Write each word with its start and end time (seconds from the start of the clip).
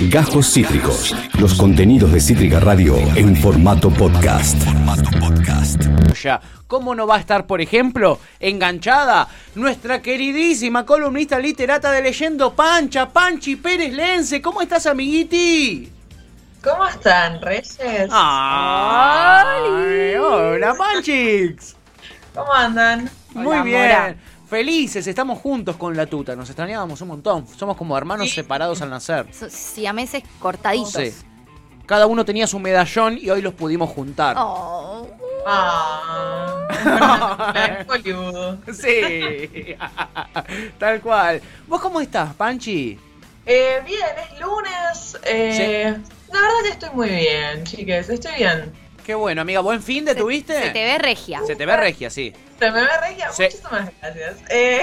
Gajos 0.00 0.52
Cítricos. 0.52 1.16
Los 1.40 1.54
contenidos 1.54 2.12
de 2.12 2.20
Cítrica 2.20 2.60
Radio 2.60 2.98
en 3.14 3.34
formato 3.34 3.88
podcast. 3.88 4.62
Ya, 6.22 6.38
¿cómo 6.66 6.94
no 6.94 7.06
va 7.06 7.16
a 7.16 7.20
estar, 7.20 7.46
por 7.46 7.62
ejemplo, 7.62 8.18
enganchada 8.38 9.26
nuestra 9.54 10.02
queridísima 10.02 10.84
columnista 10.84 11.38
literata 11.38 11.90
de 11.92 12.02
Leyendo 12.02 12.54
Pancha, 12.54 13.08
Panchi 13.08 13.56
Pérez 13.56 13.94
Lense? 13.94 14.42
¿Cómo 14.42 14.60
estás, 14.60 14.84
amiguiti? 14.86 15.90
¿Cómo 16.62 16.86
están, 16.86 17.40
Reyes? 17.40 17.78
¡Ay! 18.10 19.64
¡Hola, 20.20 20.74
Panchix! 20.74 21.74
¿Cómo 22.34 22.52
andan? 22.52 23.10
Muy 23.32 23.46
Hola, 23.46 23.62
bien. 23.62 23.80
Mora. 23.82 24.14
Felices, 24.48 25.06
estamos 25.06 25.38
juntos 25.40 25.76
con 25.76 25.96
la 25.96 26.06
tuta. 26.06 26.36
Nos 26.36 26.48
extrañábamos 26.48 27.00
un 27.00 27.08
montón. 27.08 27.46
Somos 27.48 27.76
como 27.76 27.96
hermanos 27.98 28.28
Sí. 28.28 28.34
separados 28.36 28.80
al 28.82 28.90
nacer. 28.90 29.26
So- 29.32 29.50
siameses 29.50 30.22
cortaditos. 30.38 30.92
Sí. 30.92 31.12
Cada 31.84 32.06
uno 32.06 32.24
tenía 32.24 32.46
su 32.46 32.58
medallón 32.58 33.18
y 33.20 33.28
hoy 33.30 33.42
los 33.42 33.54
pudimos 33.54 33.90
juntar. 33.90 34.36
Oh. 34.38 35.08
Ah, 35.46 36.66
boludo. 37.86 38.58
Sí. 38.72 39.76
Tal 40.78 41.00
cual. 41.00 41.40
¿Vos 41.66 41.80
cómo 41.80 42.00
estás, 42.00 42.34
Panchi? 42.34 42.98
Eh, 43.44 43.80
bien, 43.86 44.00
es 44.32 44.40
lunes. 44.40 45.18
Eh, 45.24 45.96
La 46.32 46.40
verdad 46.40 46.56
que 46.64 46.68
estoy 46.70 46.90
muy 46.90 47.08
bien, 47.08 47.64
chiques. 47.64 48.08
Estoy 48.10 48.34
bien. 48.36 48.72
Qué 49.04 49.14
bueno, 49.14 49.42
amiga. 49.42 49.60
¿Buen 49.60 49.80
fin 49.82 50.04
de 50.04 50.14
Se- 50.14 50.18
tuviste? 50.20 50.60
Se 50.60 50.70
te 50.70 50.84
ve 50.84 50.98
regia. 50.98 51.40
Se 51.46 51.54
te 51.54 51.64
ve 51.66 51.76
regia, 51.76 52.10
sí. 52.10 52.32
¿Se 52.58 52.70
me 52.70 52.80
ve 52.80 52.88
regia? 53.00 53.30
Sí. 53.32 53.42
Muchísimas 53.44 53.90
gracias. 54.00 54.36
Eh, 54.48 54.80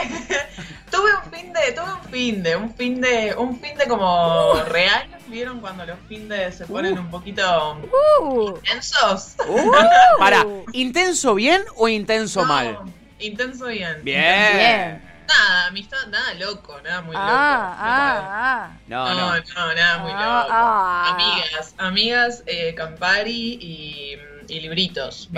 tuve 0.92 1.10
un 1.24 1.32
fin 1.32 1.54
de, 1.54 1.72
tuve 1.72 1.94
un 1.94 2.04
fin 2.12 2.44
de, 2.44 2.56
un 2.56 2.74
fin 2.76 3.02
de, 3.02 3.36
un 3.38 3.60
fin 3.60 3.78
de 3.78 3.88
como 3.88 4.54
real. 4.68 5.08
¿Vieron 5.28 5.60
cuando 5.62 5.86
los 5.86 5.98
fin 6.08 6.30
de 6.30 6.52
se 6.52 6.66
ponen 6.68 6.98
Uh. 6.98 7.02
un 7.02 7.10
poquito 7.10 7.80
Uh. 8.22 8.56
intensos? 8.58 9.36
Uh, 9.48 9.72
para, 10.20 10.46
¿intenso 10.74 11.34
bien 11.34 11.64
o 11.76 11.88
intenso 11.88 12.42
No, 12.42 12.48
mal? 12.48 12.78
Intenso 13.20 13.66
bien. 13.68 14.04
Bien. 14.04 14.58
Bien. 14.58 15.14
Nada, 15.28 15.68
amistad, 15.68 16.06
nada 16.10 16.34
loco, 16.36 16.80
nada 16.82 17.02
muy 17.02 17.16
loco. 17.16 17.26
Ah, 17.28 17.78
ah, 17.80 18.72
No, 18.88 19.06
No, 19.08 19.14
no. 19.14 19.36
no, 19.56 19.74
nada 19.74 19.98
muy 20.00 20.12
Ah, 20.14 20.42
loco. 20.44 20.50
ah. 20.52 21.12
Amigas, 21.16 21.74
amigas, 21.78 22.44
eh, 22.46 22.76
Campari 22.76 23.58
y, 23.60 24.18
y 24.48 24.60
libritos. 24.60 25.30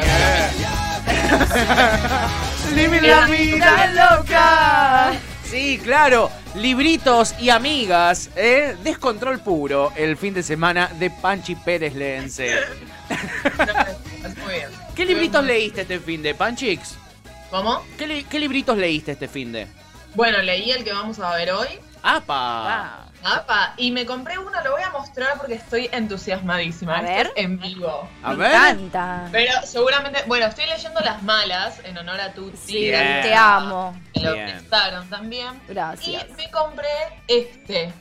Vive 2.73 3.02
la 3.08 3.25
vida 3.28 3.88
loca. 4.17 5.14
Sí, 5.44 5.80
claro. 5.84 6.30
Libritos 6.56 7.36
y 7.39 7.50
amigas, 7.50 8.30
¿eh? 8.36 8.76
Descontrol 8.83 9.39
puro 9.39 9.92
el 9.95 10.17
fin 10.17 10.33
de 10.33 10.42
semana 10.44 10.89
de 10.98 11.09
Panchi 11.09 11.56
Pérez 11.56 11.94
Lense. 11.95 12.56
¿Qué 14.95 15.06
libritos 15.06 15.44
leíste 15.44 15.81
este 15.81 16.00
fin 16.00 16.22
de, 16.23 16.33
Panchix? 16.33 16.95
¿Cómo? 17.52 17.83
¿Qué, 17.98 18.08
li- 18.08 18.23
qué 18.23 18.39
libritos 18.39 18.78
leíste 18.78 19.11
este 19.11 19.28
fin 19.28 19.52
de? 19.52 19.67
Bueno, 20.16 20.42
leí 20.42 20.72
el 20.72 20.83
que 20.83 20.94
vamos 20.94 21.20
a 21.20 21.36
ver 21.36 21.52
hoy. 21.52 21.67
¡Apa! 22.02 23.05
Apa, 23.28 23.73
y 23.78 23.90
me 23.92 24.06
compré 24.06 24.38
uno, 24.38 24.52
lo 24.64 24.73
voy 24.73 24.84
a 24.84 24.92
mostrar 24.92 25.36
porque 25.40 25.56
estoy 25.56 25.90
entusiasmadísima. 25.92 26.98
A 26.98 27.02
Esto 27.02 27.08
ver. 27.12 27.28
es 27.36 27.44
en 27.44 27.59
vivo. 27.59 28.08
A 28.22 28.30
Me 28.34 28.36
ver. 28.36 28.52
encanta. 28.54 29.30
Pero 29.32 29.52
seguramente, 29.64 30.23
bueno, 30.28 30.45
estoy 30.45 30.67
leyendo 30.67 31.00
Las 31.00 31.23
Malas 31.23 31.82
en 31.86 31.98
honor 31.98 32.22
a 32.22 32.34
Tutsi. 32.34 32.58
Sí, 32.73 32.80
te 32.92 33.34
amo. 33.34 34.00
que 34.14 34.20
Lo 34.20 34.34
Bien. 34.34 34.52
prestaron 34.52 35.09
también. 35.09 35.59
Gracias. 35.67 36.23
Y 36.30 36.34
me 36.34 36.52
compré 36.52 36.88
este. 37.28 37.92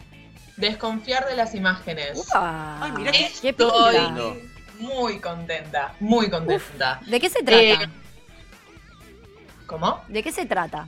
Desconfiar 0.59 1.27
de 1.27 1.37
las 1.37 1.55
imágenes. 1.55 2.19
Upa. 2.19 2.79
Ay, 2.85 2.93
mira 2.93 3.11
qué- 3.11 3.33
qué 3.41 3.49
Estoy 3.49 3.97
pinta. 3.97 4.23
muy 4.79 5.19
contenta, 5.21 5.95
muy 6.01 6.29
contenta. 6.31 7.01
¿De 7.07 7.19
qué 7.19 7.31
se 7.31 7.43
trata? 7.43 7.63
Eh, 7.63 7.89
¿Cómo? 9.67 10.05
¿De 10.09 10.23
qué 10.23 10.31
se 10.31 10.45
trata? 10.47 10.87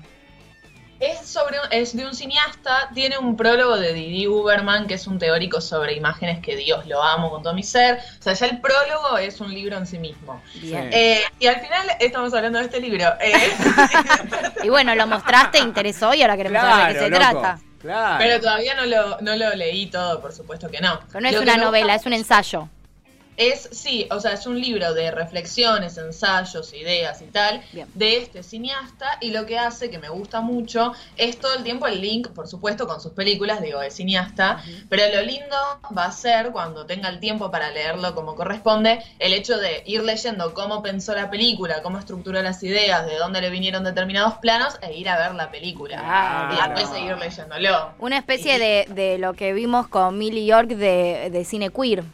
Es 0.99 1.29
sobre 1.29 1.59
un- 1.61 1.67
es 1.73 1.95
de 1.97 2.07
un 2.07 2.15
cineasta, 2.15 2.89
tiene 2.95 3.19
un 3.19 3.37
prólogo 3.37 3.77
de 3.77 3.93
Didi 3.93 4.27
Uberman, 4.27 4.87
que 4.87 4.95
es 4.95 5.07
un 5.07 5.19
teórico 5.19 5.61
sobre 5.61 5.93
imágenes 5.95 6.41
que 6.41 6.57
Dios 6.57 6.87
lo 6.87 7.03
amo 7.03 7.31
con 7.31 7.43
todo 7.43 7.53
mi 7.53 7.63
ser. 7.63 7.99
O 8.19 8.23
sea, 8.23 8.33
ya 8.33 8.47
el 8.47 8.61
prólogo 8.61 9.19
es 9.19 9.41
un 9.41 9.53
libro 9.53 9.77
en 9.77 9.87
sí 9.87 9.99
mismo. 9.99 10.43
Bien. 10.55 10.89
Eh, 10.93 11.21
y 11.39 11.47
al 11.49 11.61
final 11.61 11.87
estamos 12.01 12.33
hablando 12.33 12.59
de 12.59 12.65
este 12.65 12.81
libro. 12.81 13.05
Eh, 13.21 13.33
Y 14.65 14.69
bueno, 14.71 14.95
lo 14.95 15.07
mostraste, 15.07 15.59
interesó 15.59 16.15
y 16.15 16.23
ahora 16.23 16.37
queremos 16.37 16.61
saber 16.63 16.87
de 16.89 16.93
qué 16.95 16.99
se 17.05 17.11
loco. 17.11 17.21
trata. 17.41 17.59
Claro. 17.79 18.17
pero 18.19 18.41
todavía 18.41 18.75
no 18.75 18.85
lo, 18.87 19.21
no 19.21 19.37
lo 19.37 19.55
leí 19.55 19.87
todo, 19.87 20.21
por 20.21 20.33
supuesto 20.33 20.69
que 20.69 20.81
no. 20.81 20.99
Pero 21.09 21.21
no 21.21 21.29
es 21.29 21.35
Lo 21.37 21.43
una 21.43 21.57
novela, 21.57 21.93
gusta 21.93 22.01
es 22.01 22.07
un 22.07 22.13
ensayo. 22.15 22.69
Es, 23.37 23.69
sí, 23.73 24.07
o 24.11 24.21
sea, 24.21 24.33
es 24.33 24.47
un 24.47 24.61
libro 24.61 24.95
de 24.95 25.11
reflexiones, 25.11 25.99
ensayos, 25.99 26.73
ideas 26.73 27.21
y 27.23 27.27
tal, 27.27 27.63
Bien. 27.73 27.89
de 27.95 28.19
este 28.19 28.43
cineasta, 28.43 29.19
y 29.21 29.31
lo 29.31 29.47
que 29.47 29.59
hace, 29.59 29.91
que 29.91 29.99
me 29.99 30.09
gusta 30.09 30.41
mucho, 30.41 30.93
es 31.17 31.39
todo 31.39 31.55
el 31.55 31.63
tiempo 31.63 31.87
el 31.87 32.01
link, 32.01 32.29
por 32.29 32.49
supuesto, 32.49 32.87
con 32.87 33.01
sus 33.01 33.13
películas, 33.13 33.61
digo, 33.61 33.81
de 33.81 33.91
cineasta, 33.91 34.63
pero 34.89 35.03
lo 35.15 35.23
lindo 35.23 35.57
va 35.97 36.07
a 36.07 36.13
ser, 36.13 36.51
cuando 36.51 36.87
tenga 36.87 37.09
el 37.09 37.21
tiempo 37.21 37.51
para 37.51 37.71
leerlo 37.71 38.15
como 38.15 38.35
corresponde, 38.35 39.03
el 39.19 39.33
hecho 39.33 39.59
de 39.59 39.83
ir 39.87 40.03
leyendo 40.03 40.55
cómo 40.55 40.83
pensó 40.83 41.15
la 41.15 41.31
película, 41.31 41.83
cómo 41.83 41.99
estructuró 41.99 42.41
las 42.43 42.63
ideas, 42.63 43.07
de 43.07 43.17
dónde 43.17 43.41
le 43.41 43.51
vinieron 43.51 43.85
determinados 43.85 44.35
planos, 44.35 44.79
e 44.83 44.95
ir 44.95 45.09
a 45.09 45.19
ver 45.19 45.35
la 45.35 45.51
película. 45.51 45.99
Claro. 45.99 46.55
Y 46.55 46.57
después 46.57 46.89
seguir 46.89 47.19
leyéndolo. 47.19 47.91
Una 47.99 48.19
especie 48.19 48.59
de, 48.59 48.87
de 48.89 49.19
lo 49.19 49.35
que 49.35 49.53
vimos 49.53 49.89
con 49.89 50.19
Millie 50.19 50.47
York 50.47 50.69
de, 50.69 51.31
de 51.31 51.45
cine 51.45 51.71
queer. 51.71 52.05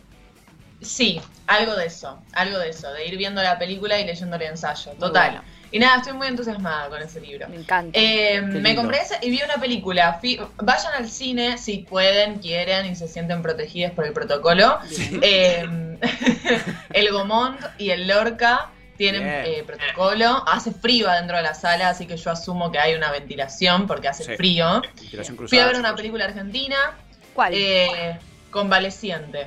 Sí, 0.83 1.21
algo 1.47 1.75
de 1.77 1.87
eso, 1.87 2.19
algo 2.33 2.59
de 2.59 2.71
eso, 2.71 2.93
de 2.93 3.07
ir 3.07 3.17
viendo 3.17 3.43
la 3.43 3.59
película 3.59 3.99
y 3.99 4.05
leyendo 4.07 4.37
el 4.37 4.43
ensayo, 4.43 4.93
total. 4.93 5.31
bueno. 5.33 5.45
Y 5.71 5.79
nada, 5.79 5.97
estoy 5.99 6.13
muy 6.13 6.27
entusiasmada 6.27 6.89
con 6.91 7.01
ese 7.01 7.21
libro. 7.21 7.49
Me 7.49 7.57
encanta. 7.57 7.99
Eh, 7.99 8.43
me 8.43 8.75
compré 8.77 8.99
ese 9.01 9.17
y 9.23 9.31
vi 9.31 9.41
una 9.43 9.55
película. 9.55 10.19
Fui- 10.21 10.39
vayan 10.59 10.93
al 10.99 11.09
cine 11.09 11.57
si 11.57 11.79
pueden, 11.79 12.41
quieren 12.41 12.85
y 12.87 12.95
se 12.95 13.09
sienten 13.09 13.41
protegidas 13.41 13.93
por 13.93 14.05
el 14.07 14.13
protocolo. 14.13 14.79
Eh, 15.23 15.65
el 16.93 17.11
Gomont 17.11 17.59
y 17.79 17.91
el 17.91 18.07
Lorca 18.07 18.71
tienen 18.99 19.23
eh, 19.27 19.65
protocolo. 19.67 20.45
Hace 20.47 20.73
frío 20.73 21.09
adentro 21.09 21.37
de 21.39 21.43
la 21.43 21.55
sala, 21.55 21.89
así 21.89 22.07
que 22.07 22.17
yo 22.19 22.31
asumo 22.31 22.71
que 22.71 22.79
hay 22.79 22.95
una 22.95 23.11
ventilación 23.11 23.87
porque 23.87 24.09
hace 24.09 24.25
Sí. 24.25 24.37
frío. 24.37 24.83
Inspiración 25.01 25.37
Fui 25.37 25.47
a 25.47 25.49
cruzada. 25.49 25.67
ver 25.69 25.77
una 25.81 25.95
película 25.97 26.25
argentina, 26.27 26.77
¿Cuál? 27.35 27.55
eh, 27.55 28.19
Convaleciente. 28.51 29.47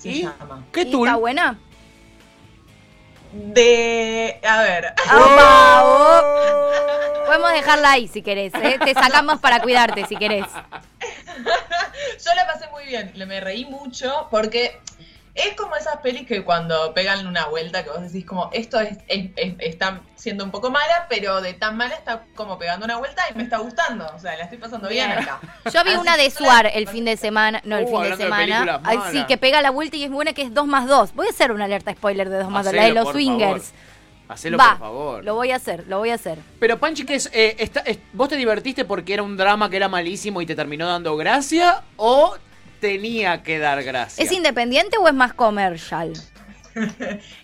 Se 0.00 0.08
¿Y? 0.08 0.22
llama. 0.22 0.64
¿Qué 0.72 0.82
¿Y 0.82 0.90
tú? 0.90 1.04
¿Está 1.04 1.16
buena? 1.16 1.58
De. 3.32 4.40
A 4.46 4.62
ver. 4.62 4.94
¡Opa! 5.14 5.82
oh. 5.84 7.24
Podemos 7.26 7.52
dejarla 7.52 7.92
ahí 7.92 8.08
si 8.08 8.22
querés. 8.22 8.52
¿eh? 8.54 8.78
Te 8.84 8.92
sacamos 8.94 9.38
para 9.40 9.60
cuidarte 9.60 10.04
si 10.06 10.16
querés. 10.16 10.46
Yo 12.24 12.34
la 12.34 12.46
pasé 12.46 12.68
muy 12.70 12.84
bien, 12.86 13.12
le- 13.14 13.26
me 13.26 13.40
reí 13.40 13.64
mucho 13.66 14.26
porque 14.30 14.80
es 15.48 15.54
como 15.56 15.76
esas 15.76 15.96
pelis 15.98 16.26
que 16.26 16.44
cuando 16.44 16.92
pegan 16.94 17.26
una 17.26 17.46
vuelta 17.46 17.82
que 17.84 17.90
vos 17.90 18.00
decís 18.02 18.24
como 18.24 18.50
esto 18.52 18.80
es, 18.80 18.98
es- 19.08 19.30
es- 19.36 19.54
está 19.58 20.00
siendo 20.14 20.44
un 20.44 20.50
poco 20.50 20.70
mala, 20.70 21.06
pero 21.08 21.40
de 21.40 21.54
tan 21.54 21.76
mala 21.76 21.94
está 21.94 22.24
como 22.34 22.58
pegando 22.58 22.84
una 22.84 22.96
vuelta 22.98 23.22
y 23.30 23.34
me 23.36 23.42
está 23.44 23.58
gustando, 23.58 24.06
o 24.14 24.18
sea, 24.18 24.36
la 24.36 24.44
estoy 24.44 24.58
pasando 24.58 24.88
bien, 24.88 25.08
Bien. 25.08 25.18
acá. 25.22 25.40
Yo 25.72 25.82
vi 25.84 25.90
Así 25.90 25.98
una 26.00 26.16
de 26.16 26.30
Suar 26.30 26.70
el 26.74 26.88
fin 26.88 27.04
de 27.04 27.16
semana. 27.16 27.60
No, 27.64 27.76
el 27.76 27.84
Uh, 27.84 27.88
fin 27.88 28.02
de 28.10 28.16
semana. 28.16 28.80
Ay, 28.84 28.98
sí, 29.10 29.24
que 29.26 29.36
pega 29.36 29.60
la 29.62 29.70
vuelta 29.70 29.96
y 29.96 30.04
es 30.04 30.10
buena 30.10 30.32
que 30.32 30.42
es 30.42 30.52
2 30.54 30.66
más 30.66 30.86
2. 30.86 31.14
Voy 31.14 31.26
a 31.26 31.30
hacer 31.30 31.52
una 31.52 31.64
alerta 31.64 31.92
spoiler 31.92 32.28
de 32.28 32.38
2 32.38 32.50
más 32.50 32.64
2. 32.66 32.74
La 32.74 32.84
de 32.84 32.92
los 32.92 33.08
swingers. 33.10 33.64
favor. 33.72 33.90
Hacelo, 34.28 34.58
Va, 34.58 34.70
por 34.70 34.78
favor. 34.78 35.24
lo 35.24 35.34
voy 35.34 35.50
a 35.50 35.56
hacer, 35.56 35.84
lo 35.88 35.98
voy 35.98 36.10
a 36.10 36.14
hacer. 36.14 36.38
Pero 36.60 36.78
Panchi, 36.78 37.04
que 37.04 37.16
es, 37.16 37.28
eh, 37.32 37.56
está- 37.58 37.80
es- 37.80 37.98
¿vos 38.12 38.28
te 38.28 38.36
divertiste 38.36 38.84
porque 38.84 39.12
era 39.14 39.24
un 39.24 39.36
drama 39.36 39.68
que 39.68 39.76
era 39.76 39.88
malísimo 39.88 40.40
y 40.40 40.46
te 40.46 40.54
terminó 40.54 40.86
dando 40.86 41.16
gracia? 41.16 41.82
¿O 41.96 42.36
tenía 42.80 43.42
que 43.42 43.58
dar 43.58 43.82
gracia? 43.82 44.24
¿Es 44.24 44.32
independiente 44.32 44.96
o 44.98 45.06
es 45.08 45.14
más 45.14 45.32
comercial? 45.34 46.12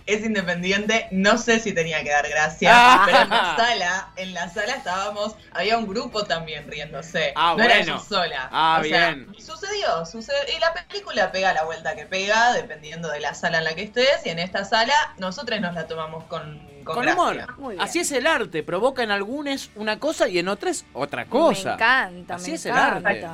Es 0.07 0.25
independiente, 0.25 1.09
no 1.11 1.37
sé 1.37 1.59
si 1.59 1.73
tenía 1.73 2.01
que 2.05 2.11
dar 2.11 2.29
gracia, 2.29 2.71
Ah. 2.73 3.03
pero 3.05 3.19
en 3.23 3.29
la 3.31 3.57
sala, 3.57 4.09
en 4.17 4.35
la 4.35 4.49
sala 4.49 4.75
estábamos, 4.75 5.35
había 5.51 5.77
un 5.79 5.89
grupo 5.89 6.23
también 6.25 6.71
riéndose, 6.71 7.33
Ah, 7.35 7.55
no 7.59 7.65
era 7.65 7.75
bueno. 7.79 7.99
yo 7.99 8.05
sola. 8.05 8.49
Ah, 8.53 8.79
O 8.81 8.85
sea, 8.85 9.17
sucedió, 9.37 10.07
sucedió, 10.07 10.39
y 10.57 10.61
la 10.61 10.73
película 10.73 11.33
pega 11.33 11.53
la 11.53 11.65
vuelta 11.65 11.97
que 11.97 12.07
pega, 12.07 12.53
dependiendo 12.53 13.09
de 13.11 13.19
la 13.19 13.35
sala 13.35 13.59
en 13.59 13.65
la 13.65 13.75
que 13.75 13.83
estés, 13.83 14.25
y 14.25 14.29
en 14.29 14.39
esta 14.39 14.65
sala 14.65 14.95
nosotros 15.19 15.61
nos 15.61 15.75
la 15.75 15.89
tomamos 15.89 16.23
con, 16.27 16.61
con, 16.85 16.95
Con 16.95 17.09
humor. 17.09 17.59
Muy. 17.59 17.77
Así 17.81 17.99
es 17.99 18.13
el 18.13 18.29
arte. 18.29 18.63
Provoca 18.63 19.03
en 19.03 19.11
algunos 19.11 19.71
una 19.75 19.99
cosa 19.99 20.29
y 20.29 20.39
en 20.39 20.47
otras 20.47 20.85
otra 20.93 21.25
cosa. 21.27 21.71
Me 21.71 21.75
encanta, 21.75 22.35
Así 22.37 22.51
me 22.51 22.57
es 22.57 22.67
el 22.67 22.73
arte. 22.73 23.27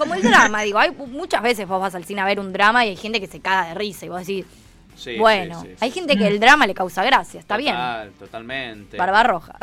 Como 0.00 0.14
el 0.14 0.22
drama, 0.22 0.62
digo, 0.62 0.78
hay 0.78 0.90
muchas 0.92 1.42
veces 1.42 1.68
vos 1.68 1.78
vas 1.78 1.94
al 1.94 2.06
cine 2.06 2.22
a 2.22 2.24
ver 2.24 2.40
un 2.40 2.54
drama 2.54 2.86
y 2.86 2.88
hay 2.88 2.96
gente 2.96 3.20
que 3.20 3.26
se 3.26 3.40
caga 3.40 3.68
de 3.68 3.74
risa 3.74 4.06
y 4.06 4.08
vos 4.08 4.26
decís, 4.26 4.46
Sí, 4.96 5.16
bueno, 5.18 5.62
sí, 5.62 5.68
sí, 5.68 5.74
hay 5.80 5.90
gente 5.90 6.16
que 6.16 6.26
el 6.26 6.40
drama 6.40 6.66
le 6.66 6.74
causa 6.74 7.02
gracia, 7.04 7.40
está 7.40 7.56
bien. 7.56 7.74
Total, 7.74 8.10
totalmente. 8.18 8.96
Barba 8.96 9.22
roja. 9.22 9.56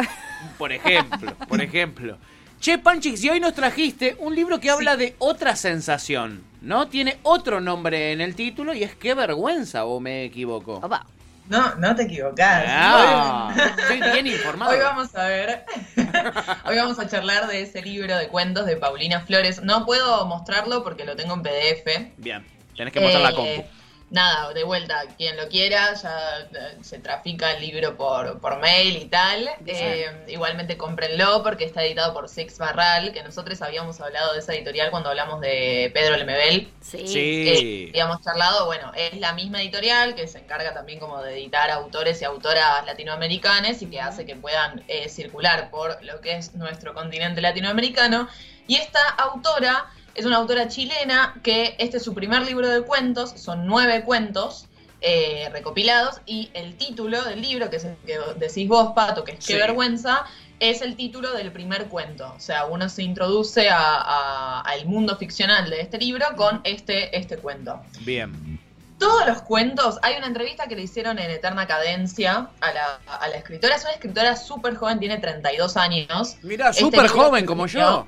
Por 0.58 0.72
ejemplo, 0.72 1.34
por 1.48 1.62
ejemplo. 1.62 2.18
Che, 2.60 2.78
Panchix, 2.80 3.24
y 3.24 3.30
hoy 3.30 3.40
nos 3.40 3.54
trajiste 3.54 4.16
un 4.20 4.34
libro 4.36 4.60
que 4.60 4.70
habla 4.70 4.96
de 4.96 5.16
otra 5.20 5.56
sensación, 5.56 6.44
¿no? 6.62 6.88
Tiene 6.88 7.18
otro 7.24 7.62
nombre 7.62 8.12
en 8.12 8.22
el 8.22 8.36
título 8.36 8.74
y 8.74 8.84
es 8.84 8.96
Qué 8.96 9.14
vergüenza, 9.14 9.86
o 9.86 10.00
me 10.00 10.24
equivoco. 10.24 10.76
Opa. 10.76 11.06
No, 11.50 11.76
no 11.76 11.96
te 11.96 12.04
equivocás. 12.04 12.66
Ah, 12.68 13.54
Hoy- 13.56 13.62
estoy 13.98 14.12
bien 14.12 14.28
informado. 14.28 14.72
Hoy 14.72 14.80
vamos 14.80 15.16
a 15.16 15.28
ver, 15.28 15.66
hoy 16.66 16.76
vamos 16.78 17.00
a 17.00 17.08
charlar 17.08 17.48
de 17.48 17.62
ese 17.62 17.82
libro 17.82 18.18
de 18.18 18.28
cuentos 18.28 18.66
de 18.66 18.76
Paulina 18.78 19.22
Flores. 19.22 19.62
No 19.64 19.86
puedo 19.86 20.26
mostrarlo 20.26 20.84
porque 20.84 21.06
lo 21.06 21.16
tengo 21.16 21.34
en 21.36 21.44
PDF. 21.44 22.12
Bien, 22.18 22.46
tenés 22.76 22.92
que 22.94 23.00
mostrar 23.00 23.22
la 23.24 23.30
Eh, 23.30 23.34
compu. 23.36 23.66
Nada, 24.10 24.54
de 24.54 24.64
vuelta, 24.64 25.04
quien 25.18 25.36
lo 25.36 25.50
quiera, 25.50 25.94
ya 25.94 26.48
eh, 26.54 26.78
se 26.82 27.00
trafica 27.00 27.52
el 27.52 27.62
libro 27.62 27.98
por, 27.98 28.40
por 28.40 28.58
mail 28.60 28.96
y 28.96 29.06
tal. 29.06 29.50
Eh, 29.66 30.24
igualmente 30.30 30.78
cómprenlo 30.78 31.44
porque 31.44 31.66
está 31.66 31.84
editado 31.84 32.14
por 32.14 32.30
Six 32.30 32.58
Barral, 32.58 33.12
que 33.12 33.22
nosotros 33.22 33.62
habíamos 33.62 34.00
hablado 34.00 34.32
de 34.32 34.40
esa 34.40 34.54
editorial 34.56 34.92
cuando 34.92 35.10
hablamos 35.10 35.42
de 35.42 35.92
Pedro 35.94 36.16
Lemebel. 36.16 36.72
Sí. 36.80 37.06
Sí. 37.06 37.50
Eh, 37.50 37.90
habíamos 37.90 38.22
charlado, 38.22 38.66
bueno, 38.66 38.94
es 38.96 39.20
la 39.20 39.34
misma 39.34 39.62
editorial 39.62 40.16
que 40.16 40.26
se 40.28 40.40
encarga 40.40 40.74
también 40.74 41.00
como 41.00 41.22
de 41.22 41.34
editar 41.34 41.70
autores 41.70 42.22
y 42.22 42.26
autoras 42.26 42.86
latinoamericanas 42.86 43.82
y 43.82 43.88
que 43.88 44.00
hace 44.00 44.26
que 44.26 44.38
puedan 44.38 44.86
eh, 44.88 45.10
circular 45.10 45.70
por 45.70 46.02
lo 46.06 46.22
que 46.22 46.38
es 46.38 46.56
nuestro 46.56 46.94
continente 46.94 47.42
latinoamericano. 47.42 48.30
Y 48.68 48.76
esta 48.76 49.02
autora 49.18 49.86
es 50.18 50.26
una 50.26 50.38
autora 50.38 50.68
chilena 50.68 51.40
que 51.44 51.76
este 51.80 51.98
es 51.98 52.04
su 52.04 52.14
primer 52.14 52.42
libro 52.44 52.68
de 52.68 52.82
cuentos, 52.82 53.32
son 53.38 53.66
nueve 53.68 54.04
cuentos. 54.04 54.66
eh, 55.00 55.48
recopilados 55.54 56.22
y 56.26 56.50
el 56.56 56.76
título 56.76 57.22
del 57.24 57.40
libro, 57.40 57.70
que 57.70 57.76
es 57.76 57.84
el 57.84 57.96
que 58.04 58.18
decís 58.38 58.68
vos, 58.68 58.94
Pato, 58.96 59.24
que 59.24 59.34
es 59.34 59.46
Sí. 59.46 59.54
Qué 59.54 59.60
vergüenza, 59.60 60.26
es 60.60 60.82
el 60.82 60.96
título 60.96 61.34
del 61.34 61.52
primer 61.52 61.86
cuento. 61.86 62.34
O 62.36 62.40
sea, 62.40 62.66
uno 62.66 62.90
se 62.90 63.04
introduce 63.04 63.70
a- 63.70 63.78
a- 64.02 64.62
al 64.62 64.88
mundo 64.88 65.16
ficcional 65.16 65.70
de 65.70 65.82
este 65.82 66.00
libro 66.00 66.26
con 66.36 66.62
este, 66.64 67.16
este 67.16 67.38
cuento. 67.38 67.80
Bien. 68.02 68.60
Todos 68.98 69.28
los 69.28 69.44
cuentos, 69.44 70.00
hay 70.02 70.16
una 70.18 70.26
entrevista 70.26 70.66
que 70.66 70.76
le 70.76 70.82
hicieron 70.82 71.20
en 71.20 71.30
Eterna 71.30 71.68
Cadencia 71.68 72.50
a 72.60 72.74
la, 72.74 73.00
a 73.06 73.28
la 73.28 73.36
escritora. 73.38 73.76
Es 73.76 73.84
una 73.84 73.92
escritora 73.94 74.36
súper 74.36 74.76
joven, 74.78 74.98
tiene 74.98 75.20
32 75.20 75.78
años. 75.78 76.38
Mira, 76.42 76.70
Este 76.72 76.82
súper 76.82 77.08
joven 77.08 77.46
como 77.46 77.66
escribió- 77.68 78.08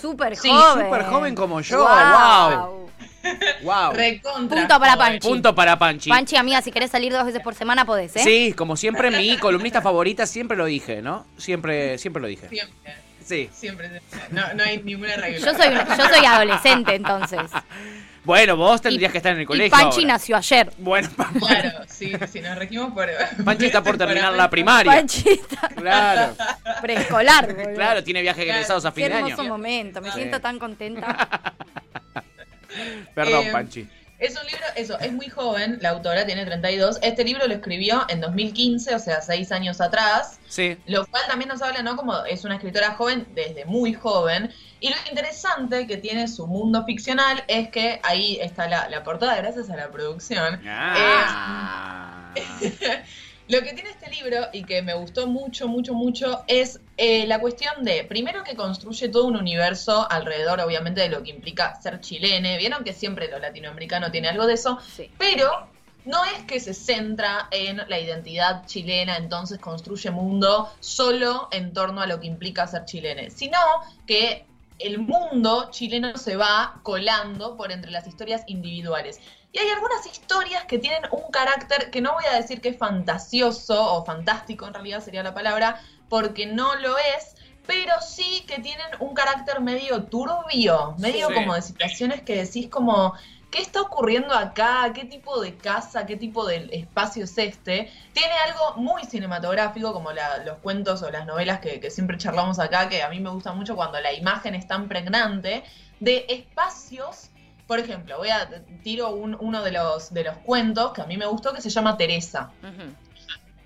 Súper 0.00 0.36
Sí, 0.36 0.48
joven. 0.48 0.84
súper 0.86 1.04
joven 1.04 1.34
como 1.34 1.60
yo. 1.60 1.86
Wow. 3.62 3.92
Recontra 3.92 4.58
Punto 4.60 4.78
para. 4.80 4.96
Panchi. 4.96 5.28
Punto 5.28 5.54
para 5.54 5.78
Panchi. 5.78 6.08
Panchi, 6.08 6.36
amiga, 6.36 6.62
si 6.62 6.70
querés 6.72 6.90
salir 6.90 7.12
dos 7.12 7.24
veces 7.26 7.42
por 7.42 7.54
semana, 7.54 7.84
podés, 7.84 8.14
¿eh? 8.16 8.20
Sí, 8.22 8.52
como 8.56 8.76
siempre, 8.76 9.10
mi 9.10 9.36
columnista 9.38 9.82
favorita, 9.82 10.26
siempre 10.26 10.56
lo 10.56 10.64
dije, 10.66 11.02
¿no? 11.02 11.26
Siempre, 11.36 11.98
siempre 11.98 12.22
lo 12.22 12.28
dije. 12.28 12.48
Siempre, 12.48 12.94
Sí. 13.24 13.50
siempre. 13.52 14.00
No, 14.30 14.42
no 14.54 14.62
hay 14.64 14.78
ninguna 14.82 15.16
regla. 15.16 15.38
Yo 15.38 15.54
soy, 15.58 15.74
yo 15.98 16.08
soy 16.08 16.24
adolescente, 16.24 16.94
entonces. 16.94 17.40
Bueno, 18.28 18.58
vos 18.58 18.82
tendrías 18.82 19.08
Y- 19.08 19.12
que 19.12 19.16
estar 19.16 19.32
en 19.32 19.38
el 19.38 19.42
Y 19.44 19.46
colegio. 19.46 19.70
Panchi 19.70 20.02
ahora. 20.02 20.12
nació 20.12 20.36
ayer. 20.36 20.70
Bueno, 20.76 21.08
Pa- 21.16 21.30
Claro, 21.38 21.70
sí, 21.88 22.12
sí, 22.30 22.40
nos 22.42 22.58
regimos 22.58 22.92
por. 22.92 23.08
Panchi 23.44 23.64
está 23.64 23.82
por 23.82 23.96
terminar 23.96 24.34
la 24.34 24.50
primaria. 24.50 24.92
Panchi 24.92 25.24
está 25.30 25.68
Claro, 25.74 26.36
preescolar, 26.82 27.54
boludo. 27.54 27.74
claro, 27.74 28.04
tiene 28.04 28.20
viajes 28.20 28.44
Claro, 28.44 28.58
egresados 28.58 28.84
a 28.84 28.92
Qué 28.92 29.00
fin 29.00 29.10
de 29.12 29.18
hermoso 29.18 29.40
año. 29.40 29.48
momento, 29.50 30.02
me 30.02 30.12
siento 30.12 30.40
tan 30.42 30.58
contenta. 30.58 31.54
Perdón, 33.14 33.46
Eh, 33.46 33.50
Panchi. 33.50 33.88
Es 34.18 34.36
un 34.36 34.44
libro, 34.46 34.64
eso, 34.74 34.98
es 34.98 35.12
muy 35.12 35.28
joven, 35.28 35.78
la 35.80 35.90
autora 35.90 36.26
tiene 36.26 36.44
32. 36.44 36.98
Este 37.02 37.22
libro 37.22 37.46
lo 37.46 37.54
escribió 37.54 38.04
en 38.08 38.20
2015, 38.20 38.96
o 38.96 38.98
sea, 38.98 39.20
seis 39.20 39.52
años 39.52 39.80
atrás. 39.80 40.40
Sí. 40.48 40.76
Lo 40.86 41.06
cual 41.06 41.22
también 41.28 41.48
nos 41.48 41.62
habla, 41.62 41.82
¿no? 41.82 41.96
Como 41.96 42.24
es 42.24 42.44
una 42.44 42.56
escritora 42.56 42.94
joven 42.94 43.28
desde 43.34 43.64
muy 43.64 43.94
joven. 43.94 44.52
Y 44.80 44.88
lo 44.88 44.96
interesante 45.08 45.86
que 45.86 45.98
tiene 45.98 46.26
su 46.26 46.48
mundo 46.48 46.84
ficcional 46.84 47.44
es 47.46 47.68
que 47.68 48.00
ahí 48.02 48.38
está 48.40 48.66
la, 48.68 48.88
la 48.88 49.04
portada, 49.04 49.36
gracias 49.36 49.70
a 49.70 49.76
la 49.76 49.88
producción. 49.88 50.60
Ah. 50.66 52.32
Lo 53.48 53.62
que 53.62 53.72
tiene 53.72 53.90
este 53.90 54.10
libro 54.10 54.48
y 54.52 54.64
que 54.64 54.82
me 54.82 54.94
gustó 54.94 55.26
mucho, 55.26 55.68
mucho, 55.68 55.94
mucho 55.94 56.44
es 56.46 56.80
eh, 56.98 57.26
la 57.26 57.40
cuestión 57.40 57.82
de, 57.82 58.04
primero 58.04 58.44
que 58.44 58.54
construye 58.54 59.08
todo 59.08 59.24
un 59.26 59.36
universo 59.36 60.06
alrededor, 60.10 60.60
obviamente, 60.60 61.00
de 61.00 61.08
lo 61.08 61.22
que 61.22 61.30
implica 61.30 61.80
ser 61.80 62.00
chilene. 62.00 62.58
Vieron 62.58 62.84
que 62.84 62.92
siempre 62.92 63.30
lo 63.30 63.38
latinoamericano 63.38 64.10
tiene 64.10 64.28
algo 64.28 64.46
de 64.46 64.54
eso, 64.54 64.78
Sí. 64.94 65.10
pero 65.16 65.50
no 66.04 66.24
es 66.24 66.44
que 66.44 66.60
se 66.60 66.74
centra 66.74 67.48
en 67.50 67.78
la 67.88 67.98
identidad 67.98 68.66
chilena, 68.66 69.16
entonces 69.16 69.58
construye 69.58 70.10
mundo 70.10 70.70
solo 70.80 71.48
en 71.50 71.72
torno 71.72 72.02
a 72.02 72.06
lo 72.06 72.20
que 72.20 72.26
implica 72.26 72.66
ser 72.66 72.84
chilene, 72.84 73.30
sino 73.30 73.58
que 74.06 74.44
el 74.78 74.98
mundo 74.98 75.70
chileno 75.70 76.16
se 76.16 76.36
va 76.36 76.80
colando 76.82 77.56
por 77.56 77.72
entre 77.72 77.90
las 77.90 78.06
historias 78.06 78.42
individuales. 78.46 79.20
Y 79.52 79.58
hay 79.58 79.68
algunas 79.70 80.04
historias 80.06 80.64
que 80.66 80.78
tienen 80.78 81.02
un 81.10 81.30
carácter 81.30 81.90
que 81.90 82.00
no 82.00 82.12
voy 82.12 82.24
a 82.30 82.36
decir 82.36 82.60
que 82.60 82.68
es 82.70 82.76
fantasioso 82.78 83.94
o 83.94 84.04
fantástico, 84.04 84.66
en 84.66 84.74
realidad 84.74 85.00
sería 85.00 85.22
la 85.22 85.34
palabra, 85.34 85.80
porque 86.08 86.46
no 86.46 86.74
lo 86.76 86.96
es, 86.98 87.34
pero 87.66 87.92
sí 88.00 88.44
que 88.46 88.60
tienen 88.60 88.86
un 89.00 89.14
carácter 89.14 89.60
medio 89.60 90.04
turbio, 90.04 90.94
medio 90.98 91.28
Sí. 91.28 91.34
como 91.34 91.54
de 91.54 91.62
situaciones 91.62 92.22
que 92.22 92.36
decís 92.36 92.68
como, 92.68 93.14
¿qué 93.50 93.60
está 93.62 93.80
ocurriendo 93.82 94.34
acá? 94.34 94.90
¿Qué 94.94 95.04
tipo 95.06 95.40
de 95.40 95.56
casa, 95.56 96.04
qué 96.06 96.16
tipo 96.16 96.46
de 96.46 96.68
espacio 96.72 97.24
es 97.24 97.36
este? 97.38 97.90
Tiene 98.12 98.32
algo 98.46 98.74
muy 98.76 99.04
cinematográfico, 99.04 99.92
como 99.94 100.12
la- 100.12 100.38
los 100.44 100.58
cuentos 100.58 101.02
o 101.02 101.10
las 101.10 101.26
novelas 101.26 101.60
que, 101.60 101.80
que 101.80 101.90
siempre 101.90 102.18
charlamos 102.18 102.58
acá, 102.58 102.88
que 102.88 103.02
a 103.02 103.08
mí 103.08 103.20
me 103.20 103.30
gusta 103.30 103.52
mucho 103.52 103.76
cuando 103.76 103.98
la 104.00 104.12
imagen 104.12 104.54
es 104.54 104.66
tan 104.66 104.88
pregnante, 104.88 105.64
de 106.00 106.26
espacios. 106.28 107.30
Por 107.68 107.78
ejemplo, 107.78 108.16
voy 108.16 108.30
a 108.30 108.48
tiro 108.82 109.10
un- 109.10 109.36
uno 109.38 109.62
de 109.62 109.70
los, 109.72 110.12
de 110.12 110.24
los 110.24 110.36
cuentos 110.38 110.92
que 110.92 111.02
a 111.02 111.06
mí 111.06 111.16
me 111.18 111.26
gustó, 111.26 111.52
que 111.52 111.60
se 111.60 111.68
llama 111.70 111.96
Teresa. 111.98 112.50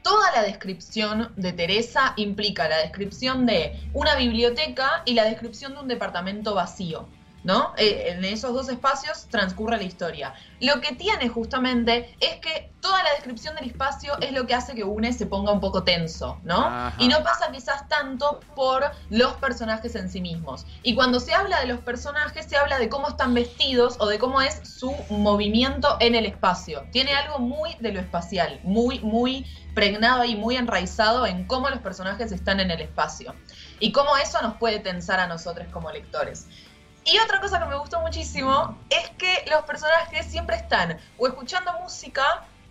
Toda 0.02 0.32
la 0.32 0.42
descripción 0.42 1.32
de 1.36 1.52
Teresa 1.52 2.12
implica 2.16 2.68
la 2.68 2.78
descripción 2.78 3.46
de 3.46 3.78
una 3.94 4.16
biblioteca 4.16 5.02
y 5.06 5.14
la 5.14 5.24
descripción 5.24 5.74
de 5.74 5.80
un 5.80 5.86
departamento 5.88 6.52
vacío, 6.54 7.06
¿no? 7.44 7.72
Eh, 7.76 8.12
en 8.12 8.24
esos 8.24 8.52
dos 8.52 8.68
espacios 8.68 9.26
transcurre 9.30 9.76
la 9.76 9.82
historia. 9.82 10.34
Lo 10.60 10.80
que 10.80 10.94
tiene 10.94 11.28
justamente 11.28 12.14
es 12.20 12.36
que 12.36 12.72
toda 12.80 13.02
la 13.02 13.10
descripción 13.10 13.54
del 13.56 13.66
espacio 13.66 14.14
es 14.20 14.32
lo 14.32 14.46
que 14.46 14.54
hace 14.54 14.74
que 14.74 14.84
une 14.84 15.12
se 15.12 15.26
ponga 15.26 15.52
un 15.52 15.60
poco 15.60 15.82
tenso, 15.84 16.38
¿no? 16.44 16.66
Ajá. 16.66 16.94
Y 16.98 17.08
no 17.08 17.22
pasa 17.22 17.50
quizás 17.52 17.88
tanto 17.88 18.40
por 18.54 18.84
los 19.10 19.32
personajes 19.34 19.94
en 19.94 20.08
sí 20.08 20.20
mismos. 20.20 20.66
Y 20.82 20.94
cuando 20.94 21.20
se 21.20 21.32
habla 21.32 21.60
de 21.60 21.66
los 21.66 21.80
personajes, 21.80 22.46
se 22.46 22.56
habla 22.56 22.78
de 22.78 22.88
cómo 22.88 23.08
están 23.08 23.34
vestidos 23.34 23.96
o 23.98 24.06
de 24.06 24.18
cómo 24.18 24.40
es 24.40 24.60
su 24.68 24.94
movimiento 25.10 25.96
en 26.00 26.14
el 26.14 26.26
espacio. 26.26 26.84
Tiene 26.92 27.14
algo 27.14 27.38
muy 27.38 27.74
de 27.80 27.92
lo 27.92 28.00
espacial, 28.00 28.60
muy, 28.62 29.00
muy 29.00 29.46
pregnado 29.74 30.24
y 30.24 30.36
muy 30.36 30.56
enraizado 30.56 31.26
en 31.26 31.46
cómo 31.46 31.70
los 31.70 31.80
personajes 31.80 32.32
están 32.32 32.60
en 32.60 32.70
el 32.70 32.80
espacio. 32.80 33.34
Y 33.80 33.92
cómo 33.92 34.16
eso 34.16 34.40
nos 34.42 34.56
puede 34.56 34.78
tensar 34.78 35.18
a 35.20 35.26
nosotros 35.26 35.66
como 35.72 35.90
lectores. 35.90 36.46
Y 37.04 37.18
otra 37.18 37.40
cosa 37.40 37.58
que 37.58 37.66
me 37.66 37.76
gustó 37.76 38.00
muchísimo 38.00 38.78
es 38.88 39.10
que 39.18 39.44
los 39.50 39.62
personajes 39.64 40.26
siempre 40.26 40.56
están 40.56 40.98
o 41.18 41.26
escuchando 41.26 41.72
música 41.80 42.22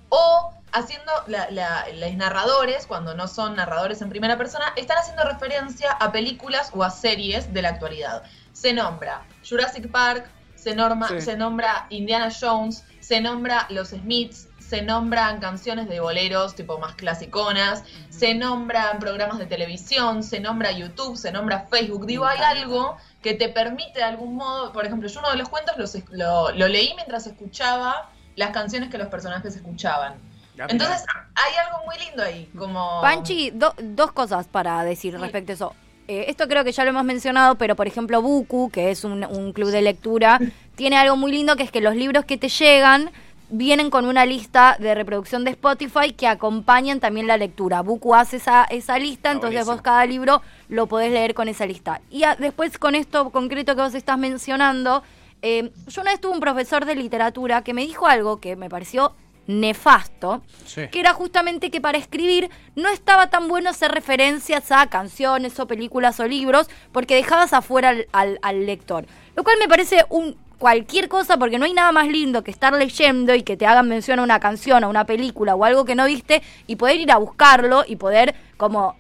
o 0.10 0.54
haciendo 0.72 1.12
la- 1.28 1.50
la- 1.52 1.86
los 1.94 2.14
narradores, 2.14 2.88
cuando 2.88 3.14
no 3.14 3.28
son 3.28 3.56
narradores 3.58 4.02
en 4.02 4.10
primera 4.10 4.38
persona, 4.38 4.72
están 4.78 4.98
haciendo 4.98 5.24
referencia 5.26 5.92
a 5.92 6.12
películas 6.14 6.72
o 6.74 6.84
a 6.84 6.90
series 6.90 7.54
de 7.54 7.62
la 7.62 7.70
actualidad. 7.70 8.24
Se 8.54 8.72
nombra 8.74 9.26
Jurassic 9.48 9.92
Park, 9.92 10.30
se, 10.56 10.76
norma- 10.76 11.08
Sí. 11.10 11.22
se 11.22 11.36
nombra 11.36 11.88
Indiana 11.90 12.30
Jones, 12.38 12.86
se 13.02 13.20
nombra 13.20 13.66
Los 13.70 13.90
Smiths, 13.90 14.48
se 14.72 14.82
nombran 14.82 15.42
canciones 15.42 15.90
de 15.90 16.00
boleros 16.00 16.56
tipo 16.56 16.78
más 16.80 16.96
clasiconas, 16.96 17.84
se 18.10 18.34
nombran 18.36 19.00
programas 19.00 19.38
de 19.38 19.46
televisión, 19.46 20.24
se 20.24 20.40
nombra 20.40 20.72
YouTube, 20.72 21.18
se 21.18 21.30
nombra 21.34 21.68
Facebook. 21.70 22.06
Digo, 22.06 22.26
hay 22.26 22.40
algo 22.40 22.96
que 23.22 23.34
te 23.34 23.50
permite 23.50 24.00
de 24.00 24.06
algún 24.06 24.36
modo, 24.36 24.72
por 24.72 24.86
ejemplo, 24.86 25.10
yo 25.10 25.20
uno 25.20 25.30
de 25.30 25.36
los 25.36 25.50
cuentos 25.50 25.76
los 25.78 25.94
lo, 26.12 26.52
lo 26.52 26.68
leí 26.70 26.94
mientras 26.96 27.28
escuchaba 27.28 28.10
las 28.38 28.52
canciones 28.52 28.90
que 28.90 28.98
los 28.98 29.10
personajes 29.10 29.54
escuchaban. 29.58 30.14
Mirá. 30.54 30.68
Entonces, 30.70 31.04
hay 31.36 31.54
algo 31.66 31.86
muy 31.86 31.98
lindo 32.06 32.24
ahí, 32.24 32.50
como... 32.58 33.02
Panchi, 33.02 33.52
do- 33.52 33.76
dos 33.78 34.14
cosas 34.14 34.48
para 34.48 34.82
decir 34.86 35.20
respecto 35.20 35.52
a 35.52 35.56
eso. 35.56 35.76
Eh, 36.08 36.26
esto 36.30 36.48
creo 36.48 36.64
que 36.64 36.72
ya 36.72 36.86
lo 36.86 36.92
hemos 36.92 37.04
mencionado, 37.04 37.56
pero 37.56 37.76
por 37.76 37.88
ejemplo 37.88 38.22
Buku, 38.22 38.70
que 38.72 38.90
es 38.92 39.04
un, 39.04 39.26
un 39.26 39.52
club 39.52 39.70
de 39.70 39.82
lectura, 39.82 40.40
tiene 40.76 40.96
algo 40.98 41.18
muy 41.18 41.32
lindo 41.34 41.58
que 41.58 41.64
es 41.64 41.72
que 41.72 41.82
los 41.82 41.96
libros 41.98 42.24
que 42.24 42.38
te 42.38 42.48
llegan 42.48 43.12
vienen 43.52 43.90
con 43.90 44.06
una 44.06 44.26
lista 44.26 44.78
de 44.80 44.96
reproducción 44.96 45.44
de 45.44 45.52
Spotify 45.52 46.14
que 46.14 46.28
acompañan 46.28 47.00
también 47.00 47.28
la 47.28 47.38
lectura. 47.38 47.82
Buku 47.82 48.16
hace 48.16 48.38
esa, 48.38 48.64
esa 48.66 48.98
lista, 48.98 49.30
Ah, 49.30 49.34
entonces 49.34 49.66
buenísimo. 49.66 49.76
vos 49.76 49.82
cada 49.82 50.06
libro 50.06 50.42
lo 50.70 50.88
podés 50.88 51.12
leer 51.12 51.34
con 51.34 51.48
esa 51.50 51.66
lista. 51.66 52.02
Y 52.10 52.24
a- 52.24 52.36
después 52.36 52.78
con 52.78 52.96
esto 52.96 53.30
concreto 53.30 53.76
que 53.76 53.82
vos 53.82 53.94
estás 53.94 54.18
mencionando, 54.18 55.04
eh, 55.42 55.72
yo 55.88 56.02
una 56.02 56.12
vez 56.12 56.22
tuve 56.22 56.34
un 56.34 56.40
profesor 56.40 56.86
de 56.86 56.96
literatura 56.96 57.62
que 57.64 57.74
me 57.74 57.82
dijo 57.82 58.08
algo 58.08 58.40
que 58.40 58.56
me 58.56 58.70
pareció 58.70 59.14
nefasto, 59.48 60.42
Sí. 60.66 60.88
que 60.92 61.00
era 61.00 61.14
justamente 61.14 61.72
que 61.72 61.82
para 61.82 61.98
escribir 61.98 62.50
no 62.76 62.90
estaba 62.90 63.30
tan 63.30 63.48
bueno 63.48 63.70
hacer 63.70 63.92
referencias 63.92 64.72
a 64.72 64.88
canciones 64.88 65.60
o 65.60 65.68
películas 65.68 66.20
o 66.20 66.28
libros, 66.28 66.70
porque 66.92 67.16
dejabas 67.16 67.54
afuera 67.54 67.90
al, 67.90 68.08
al- 68.12 68.40
al 68.42 68.66
lector. 68.66 69.06
Lo 69.36 69.44
cual 69.44 69.58
me 69.60 69.68
parece 69.68 70.06
un 70.10 70.36
cualquier 70.62 71.10
cosa, 71.10 71.38
porque 71.38 71.58
no 71.58 71.66
hay 71.66 71.74
nada 71.74 71.92
más 71.92 72.08
lindo 72.08 72.44
que 72.44 72.52
estar 72.52 72.72
leyendo 72.72 73.34
y 73.34 73.42
que 73.42 73.58
te 73.58 73.66
hagan 73.66 73.88
mención 73.88 74.20
a 74.20 74.24
una 74.24 74.40
canción, 74.40 74.84
a 74.84 74.88
una 74.88 75.06
película 75.08 75.56
o 75.56 75.66
algo 75.66 75.86
que 75.86 75.96
no 75.96 76.06
viste, 76.06 76.44
y 76.68 76.76
poder 76.76 77.02
ir 77.02 77.12
a 77.12 77.18
buscarlo 77.18 77.84
y 77.88 77.96
poder 77.96 78.36
como 78.58 78.96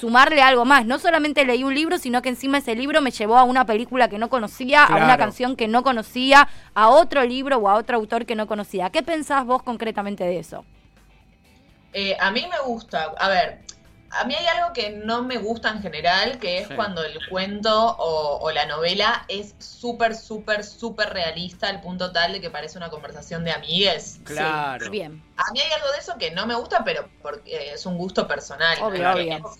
sumarle 0.00 0.40
algo 0.40 0.64
más. 0.64 0.86
No 0.86 0.98
solamente 0.98 1.44
leí 1.44 1.62
un 1.62 1.74
libro, 1.74 1.98
sino 1.98 2.22
que 2.22 2.30
encima 2.30 2.56
ese 2.56 2.74
libro 2.74 3.02
me 3.02 3.10
llevó 3.10 3.36
a 3.36 3.44
una 3.44 3.66
película 3.66 4.08
que 4.08 4.16
no 4.18 4.30
conocía, 4.30 4.82
a 4.82 4.96
una 4.96 5.18
canción 5.18 5.56
que 5.56 5.68
no 5.68 5.82
conocía, 5.82 6.48
a 6.72 6.88
otro 6.88 7.22
libro 7.22 7.58
o 7.58 7.68
a 7.68 7.74
otro 7.74 7.98
autor 7.98 8.24
que 8.24 8.34
no 8.34 8.46
conocía. 8.46 8.88
¿Qué 8.88 9.02
pensás 9.02 9.44
vos 9.44 9.62
concretamente 9.62 10.24
de 10.24 10.38
eso? 10.38 10.64
Eh, 11.92 12.16
a 12.18 12.30
mí 12.30 12.46
me 12.50 12.66
gusta, 12.66 13.12
a 13.18 13.28
ver, 13.28 13.60
a 14.20 14.24
mí 14.24 14.34
hay 14.34 14.46
algo 14.46 14.72
que 14.72 14.90
no 14.90 15.22
me 15.22 15.36
gusta 15.38 15.70
en 15.70 15.82
general, 15.82 16.38
que 16.38 16.58
es 16.58 16.68
Sí. 16.68 16.74
cuando 16.74 17.02
el 17.02 17.18
cuento 17.28 17.96
o, 17.96 18.38
o 18.40 18.50
la 18.50 18.66
novela 18.66 19.24
es 19.28 19.54
súper, 19.58 20.14
súper, 20.14 20.64
súper 20.64 21.10
realista 21.10 21.68
al 21.68 21.80
punto 21.80 22.12
tal 22.12 22.32
de 22.32 22.40
que 22.40 22.50
parece 22.50 22.78
una 22.78 22.90
conversación 22.90 23.44
de 23.44 23.52
amigues. 23.52 24.20
Claro. 24.24 24.90
Bien. 24.90 25.22
A 25.36 25.52
mí 25.52 25.60
hay 25.60 25.72
algo 25.72 25.90
de 25.92 25.98
eso 25.98 26.16
que 26.18 26.30
no 26.30 26.46
me 26.46 26.54
gusta, 26.54 26.84
pero 26.84 27.08
porque 27.22 27.72
es 27.72 27.86
un 27.86 27.98
gusto 27.98 28.26
personal. 28.26 28.78
Obvio, 28.82 29.02
¿no? 29.02 29.12
obvio. 29.12 29.56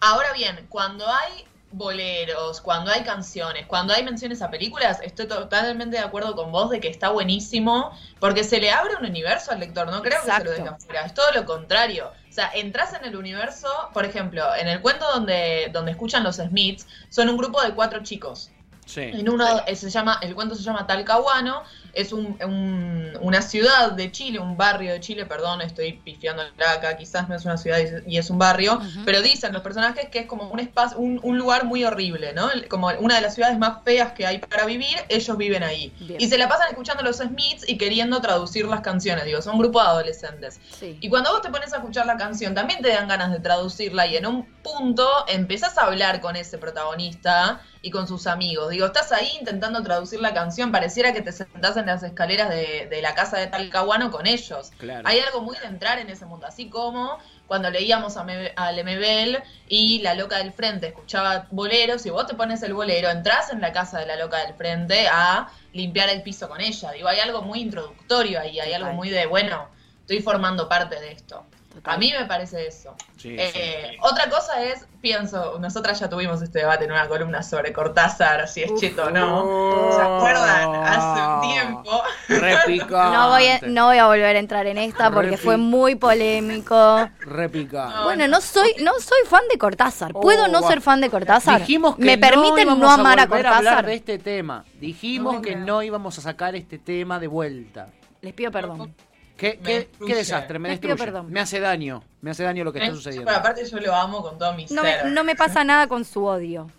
Ahora 0.00 0.32
bien, 0.32 0.66
cuando 0.70 1.06
hay 1.06 1.46
boleros, 1.72 2.60
cuando 2.60 2.90
hay 2.90 3.02
canciones, 3.02 3.66
cuando 3.66 3.92
hay 3.92 4.02
menciones 4.02 4.42
a 4.42 4.50
películas, 4.50 4.98
estoy 5.02 5.28
totalmente 5.28 5.98
de 5.98 6.02
acuerdo 6.02 6.34
con 6.34 6.50
vos 6.50 6.70
de 6.70 6.80
que 6.80 6.88
está 6.88 7.10
buenísimo, 7.10 7.96
porque 8.18 8.42
se 8.42 8.60
le 8.60 8.70
abre 8.72 8.96
un 8.96 9.06
universo 9.06 9.52
al 9.52 9.60
lector, 9.60 9.86
no 9.88 10.02
creo 10.02 10.18
que 10.20 10.26
se 10.26 10.30
Exacto. 10.30 10.44
lo 10.46 10.50
deje 10.56 10.68
afuera, 10.68 11.02
es 11.06 11.14
todo 11.14 11.30
lo 11.32 11.44
contrario. 11.44 12.10
O 12.30 12.32
sea, 12.32 12.50
entras 12.54 12.94
en 12.94 13.04
el 13.04 13.16
universo, 13.16 13.68
por 13.92 14.04
ejemplo, 14.04 14.54
en 14.54 14.68
el 14.68 14.80
cuento 14.80 15.04
donde, 15.12 15.68
donde 15.72 15.90
escuchan 15.90 16.22
los 16.22 16.36
Smiths, 16.36 16.86
son 17.08 17.28
un 17.28 17.36
grupo 17.36 17.60
de 17.60 17.72
cuatro 17.72 18.04
chicos. 18.04 18.50
Sí. 18.86 19.00
En 19.00 19.28
uno 19.28 19.44
se 19.74 19.90
llama, 19.90 20.18
el 20.22 20.34
cuento 20.36 20.54
se 20.54 20.62
llama 20.62 20.86
Talcahuano, 20.86 21.64
es 21.94 22.12
un, 22.12 22.36
un- 22.44 23.18
una 23.20 23.42
ciudad 23.42 23.92
de 23.92 24.10
Chile, 24.12 24.38
un 24.38 24.56
barrio 24.56 24.92
de 24.92 25.00
Chile, 25.00 25.26
perdón, 25.26 25.60
estoy 25.62 25.92
pifiando 25.94 26.42
acá, 26.42 26.96
quizás 26.96 27.28
no 27.28 27.34
es 27.36 27.44
una 27.44 27.56
ciudad 27.56 27.78
y 28.06 28.16
es 28.18 28.30
un 28.30 28.38
barrio, 28.38 28.80
pero 29.04 29.22
dicen 29.22 29.52
los 29.52 29.62
personajes 29.62 30.08
que 30.08 30.20
es 30.20 30.26
como 30.26 30.44
un 30.48 30.60
espacio, 30.60 30.98
un, 30.98 31.20
un 31.22 31.38
lugar 31.38 31.64
muy 31.64 31.84
horrible, 31.84 32.32
¿no? 32.32 32.48
Como 32.68 32.88
una 33.00 33.16
de 33.16 33.20
las 33.20 33.34
ciudades 33.34 33.58
más 33.58 33.82
feas 33.84 34.12
que 34.12 34.26
hay 34.26 34.38
para 34.38 34.64
vivir, 34.66 34.96
ellos 35.08 35.36
viven 35.36 35.62
ahí. 35.62 35.92
Bien. 36.00 36.20
Y 36.20 36.28
se 36.28 36.38
la 36.38 36.48
pasan 36.48 36.68
escuchando 36.70 37.02
los 37.02 37.16
Smiths 37.18 37.68
y 37.68 37.76
queriendo 37.78 38.20
traducir 38.20 38.66
las 38.66 38.80
canciones, 38.80 39.24
digo, 39.24 39.42
son 39.42 39.54
un 39.54 39.60
grupo 39.60 39.80
de 39.80 39.88
adolescentes. 39.88 40.60
Sí. 40.78 40.96
Y 41.00 41.08
cuando 41.08 41.30
vos 41.32 41.42
te 41.42 41.50
pones 41.50 41.72
a 41.72 41.76
escuchar 41.78 42.06
la 42.06 42.16
canción, 42.16 42.54
también 42.54 42.80
te 42.82 42.88
dan 42.88 43.08
ganas 43.08 43.32
de 43.32 43.40
traducirla 43.40 44.06
y 44.06 44.16
en 44.16 44.26
un 44.26 44.44
punto 44.62 45.06
empezás 45.28 45.76
a 45.78 45.82
hablar 45.82 46.20
con 46.20 46.36
ese 46.36 46.58
protagonista 46.58 47.60
y 47.82 47.90
con 47.90 48.06
sus 48.06 48.26
amigos. 48.26 48.70
Digo, 48.70 48.86
estás 48.86 49.10
ahí 49.12 49.30
intentando 49.38 49.82
traducir 49.82 50.20
la 50.20 50.34
canción, 50.34 50.70
pareciera 50.70 51.12
que 51.12 51.22
te 51.22 51.32
sentás 51.32 51.76
en 51.76 51.86
las 51.86 52.02
escaleras 52.02 52.50
de, 52.50 52.86
de 52.90 53.02
la 53.02 53.14
casa 53.14 53.38
de 53.38 53.46
Talcahuano 53.46 54.10
con 54.10 54.26
ellos. 54.26 54.70
Claro. 54.78 55.08
Hay 55.08 55.18
algo 55.20 55.40
muy 55.40 55.56
de 55.58 55.66
entrar 55.66 55.98
en 55.98 56.10
ese 56.10 56.26
mundo, 56.26 56.46
así 56.46 56.68
como 56.68 57.18
cuando 57.46 57.70
leíamos 57.70 58.16
a, 58.16 58.24
Me- 58.24 58.52
a 58.54 58.70
Lemebel 58.70 59.42
y 59.66 60.00
la 60.02 60.14
loca 60.14 60.36
del 60.38 60.52
frente 60.52 60.88
escuchaba 60.88 61.48
boleros, 61.50 62.04
y 62.06 62.10
vos 62.10 62.26
te 62.26 62.34
pones 62.34 62.62
el 62.62 62.74
bolero, 62.74 63.08
entras 63.10 63.50
en 63.50 63.60
la 63.60 63.72
casa 63.72 63.98
de 63.98 64.06
la 64.06 64.16
loca 64.16 64.44
del 64.44 64.54
frente 64.54 65.08
a 65.08 65.48
limpiar 65.72 66.10
el 66.10 66.22
piso 66.22 66.48
con 66.48 66.60
ella. 66.60 66.92
Digo, 66.92 67.08
hay 67.08 67.20
algo 67.20 67.42
muy 67.42 67.60
introductorio 67.60 68.40
ahí, 68.40 68.60
hay 68.60 68.72
algo 68.74 68.92
muy 68.92 69.08
de, 69.08 69.26
bueno, 69.26 69.68
estoy 70.00 70.20
formando 70.20 70.68
parte 70.68 71.00
de 71.00 71.12
esto. 71.12 71.46
Total. 71.80 71.94
A 71.94 71.98
mí 71.98 72.12
me 72.18 72.24
parece 72.26 72.66
eso. 72.66 72.94
Sí, 73.16 73.36
Eh, 73.38 73.90
sí. 73.92 73.96
Otra 74.02 74.28
cosa 74.30 74.62
es, 74.62 74.86
pienso, 75.00 75.58
nosotras 75.58 75.98
ya 76.00 76.08
tuvimos 76.08 76.40
este 76.42 76.60
debate 76.60 76.84
en 76.84 76.92
una 76.92 77.08
columna 77.08 77.42
sobre 77.42 77.72
Cortázar, 77.72 78.46
si 78.48 78.62
es 78.62 78.70
Uf. 78.70 78.80
cheto 78.80 79.04
o 79.04 79.10
no. 79.10 79.42
Oh. 79.44 79.92
¿Se 79.96 80.00
acuerdan? 80.02 80.74
Hace 80.84 81.22
un 81.22 81.52
tiempo. 81.52 82.02
Repicante. 82.28 83.16
No 83.16 83.28
voy, 83.30 83.46
a, 83.46 83.60
no 83.66 83.86
voy 83.86 83.98
a 83.98 84.06
volver 84.06 84.36
a 84.36 84.38
entrar 84.38 84.66
en 84.66 84.78
esta 84.78 85.10
porque 85.10 85.36
Repi- 85.36 85.38
fue 85.38 85.56
muy 85.56 85.94
polémico. 85.96 87.08
Repicante. 87.20 87.94
No, 87.96 88.04
Bueno, 88.04 88.28
no 88.28 88.40
soy, 88.40 88.74
no 88.82 88.92
soy 89.00 89.18
fan 89.28 89.42
de 89.50 89.58
Cortázar. 89.58 90.12
¿Puedo 90.12 90.44
Oh, 90.44 90.48
no 90.48 90.62
va. 90.62 90.68
ser 90.68 90.80
fan 90.80 91.00
de 91.00 91.10
Cortázar? 91.10 91.60
Dijimos 91.60 91.96
que 91.96 92.04
¿Me 92.04 92.18
permiten 92.18 92.60
íbamos 92.62 92.78
no 92.78 92.90
amar 92.90 93.18
a, 93.18 93.22
hablar 93.24 93.42
Cortázar? 93.42 93.86
de 93.86 93.94
este 93.94 94.18
tema. 94.18 94.64
Dijimos 94.74 95.34
No, 95.34 95.42
que 95.42 95.56
no. 95.56 95.66
no 95.66 95.82
íbamos 95.82 96.18
a 96.18 96.20
sacar 96.22 96.54
este 96.56 96.78
tema 96.78 97.18
de 97.18 97.26
vuelta. 97.26 97.88
Les 98.22 98.32
pido 98.34 98.50
perdón. 98.50 98.94
¿Qué, 99.40 99.58
qué, 99.64 99.74
destruye. 99.78 100.12
qué 100.12 100.18
desastre? 100.18 100.58
Me 100.58 100.68
destruye. 100.68 100.96
perdón. 100.96 101.30
Me 101.30 101.40
hace 101.40 101.60
daño. 101.60 102.02
Me 102.20 102.30
hace 102.30 102.42
daño 102.42 102.62
lo 102.62 102.72
que 102.74 102.78
está 102.80 102.88
Pero 102.90 102.96
sucediendo. 102.96 103.30
aparte 103.30 103.64
yo 103.66 103.78
lo 103.80 103.94
amo 103.94 104.20
con 104.20 104.36
todo 104.38 104.52
mi 104.52 104.66
No 104.66 104.82
me, 104.82 104.92
ser. 104.92 105.06
no 105.06 105.24
me 105.24 105.34
pasa 105.34 105.64
nada 105.64 105.86
con 105.86 106.04
su 106.04 106.24
odio. 106.26 106.70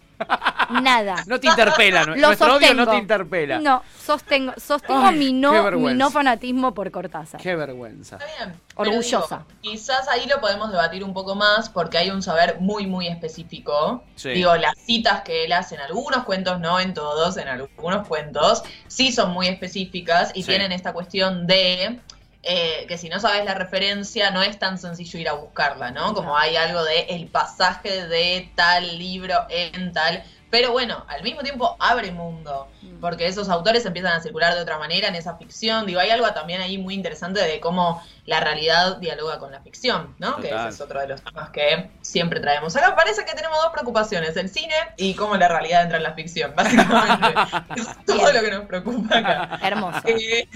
Nada. 0.83 1.15
No 1.25 1.39
te 1.39 1.47
interpela. 1.47 2.03
Lo 2.03 2.15
Nuestro 2.15 2.55
odio 2.55 2.75
no 2.75 2.87
te 2.87 2.95
interpela. 2.97 3.57
No, 3.59 3.81
sostengo, 4.05 4.53
sostengo 4.57 5.01
Ay, 5.03 5.17
mi, 5.17 5.33
no, 5.33 5.71
mi 5.71 5.95
no 5.95 6.11
fanatismo 6.11 6.73
por 6.75 6.91
Cortázar. 6.91 7.41
Qué 7.41 7.55
vergüenza. 7.55 8.17
Está 8.17 8.45
bien. 8.45 8.59
Orgullosa. 8.75 9.45
Digo, 9.63 9.73
quizás 9.73 10.07
ahí 10.07 10.27
lo 10.27 10.39
podemos 10.39 10.71
debatir 10.71 11.03
un 11.03 11.13
poco 11.15 11.33
más 11.33 11.69
porque 11.69 11.97
hay 11.97 12.11
un 12.11 12.21
saber 12.21 12.57
muy, 12.59 12.85
muy 12.85 13.07
específico. 13.07 14.03
Sí. 14.15 14.29
Digo, 14.29 14.55
las 14.55 14.77
citas 14.77 15.21
que 15.21 15.45
él 15.45 15.53
hace 15.53 15.73
en 15.75 15.81
algunos 15.81 16.23
cuentos, 16.25 16.59
no 16.59 16.79
en 16.79 16.93
todos, 16.93 17.37
en 17.37 17.47
algunos 17.47 18.07
cuentos, 18.07 18.61
sí 18.87 19.11
son 19.11 19.31
muy 19.31 19.47
específicas 19.47 20.31
y 20.35 20.43
Sí. 20.43 20.49
tienen 20.49 20.71
esta 20.71 20.93
cuestión 20.93 21.47
de 21.47 21.99
eh, 22.43 22.85
que 22.87 22.97
si 22.97 23.09
no 23.09 23.19
sabes 23.19 23.45
la 23.45 23.53
referencia 23.53 24.31
no 24.31 24.41
es 24.41 24.57
tan 24.57 24.77
sencillo 24.77 25.19
ir 25.19 25.29
a 25.29 25.33
buscarla, 25.33 25.91
¿no? 25.91 26.13
Como 26.13 26.35
hay 26.37 26.55
algo 26.55 26.83
de 26.83 27.01
el 27.09 27.27
pasaje 27.27 28.07
de 28.07 28.51
tal 28.55 28.97
libro 28.97 29.35
en 29.49 29.91
tal... 29.93 30.23
Pero 30.51 30.71
bueno, 30.73 31.05
al 31.07 31.23
mismo 31.23 31.41
tiempo 31.41 31.75
abre 31.79 32.11
mundo, 32.11 32.67
Mm. 32.81 32.99
porque 32.99 33.25
esos 33.27 33.47
autores 33.49 33.85
empiezan 33.85 34.13
a 34.13 34.21
circular 34.21 34.53
de 34.53 34.59
otra 34.61 34.77
manera 34.77 35.07
en 35.07 35.15
esa 35.15 35.37
ficción. 35.37 35.85
Digo, 35.85 35.99
hay 35.99 36.09
algo 36.09 36.27
también 36.33 36.61
ahí 36.61 36.77
muy 36.77 36.93
interesante 36.93 37.39
de 37.41 37.59
cómo 37.59 38.03
la 38.25 38.39
realidad 38.41 38.97
dialoga 38.97 39.39
con 39.39 39.51
la 39.51 39.61
ficción, 39.61 40.13
¿no? 40.19 40.37
Que 40.37 40.49
ese 40.49 40.67
es 40.69 40.81
otro 40.81 40.99
de 40.99 41.07
los 41.07 41.21
temas 41.21 41.49
que 41.51 41.89
siempre 42.01 42.39
traemos. 42.39 42.75
Acá 42.75 42.95
parece 42.95 43.23
que 43.25 43.33
tenemos 43.33 43.57
dos 43.61 43.71
preocupaciones, 43.71 44.35
el 44.35 44.49
cine 44.49 44.75
y 44.97 45.13
cómo 45.15 45.37
la 45.37 45.47
realidad 45.47 45.83
entra 45.83 45.97
en 45.97 46.03
la 46.03 46.13
ficción, 46.13 46.53
básicamente. 46.55 47.33
es 47.77 48.05
todo 48.05 48.17
Bien. 48.17 48.33
lo 48.35 48.41
que 48.41 48.51
nos 48.51 48.65
preocupa 48.65 49.17
acá. 49.19 49.59
Hermoso. 49.63 50.01
Eh, 50.05 50.47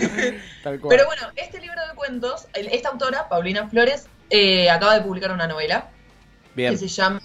Tal 0.63 0.79
cual. 0.79 0.89
pero 0.89 1.05
bueno, 1.05 1.23
este 1.35 1.59
libro 1.61 1.79
de 1.87 1.95
cuentos, 1.95 2.47
esta 2.53 2.89
autora, 2.89 3.29
Paulina 3.29 3.67
Flores, 3.69 4.07
eh, 4.29 4.69
acaba 4.69 4.95
de 4.95 5.01
publicar 5.01 5.31
una 5.31 5.47
novela 5.47 5.89
Bien. 6.55 6.71
que 6.71 6.77
se 6.77 6.87
llama 6.87 7.21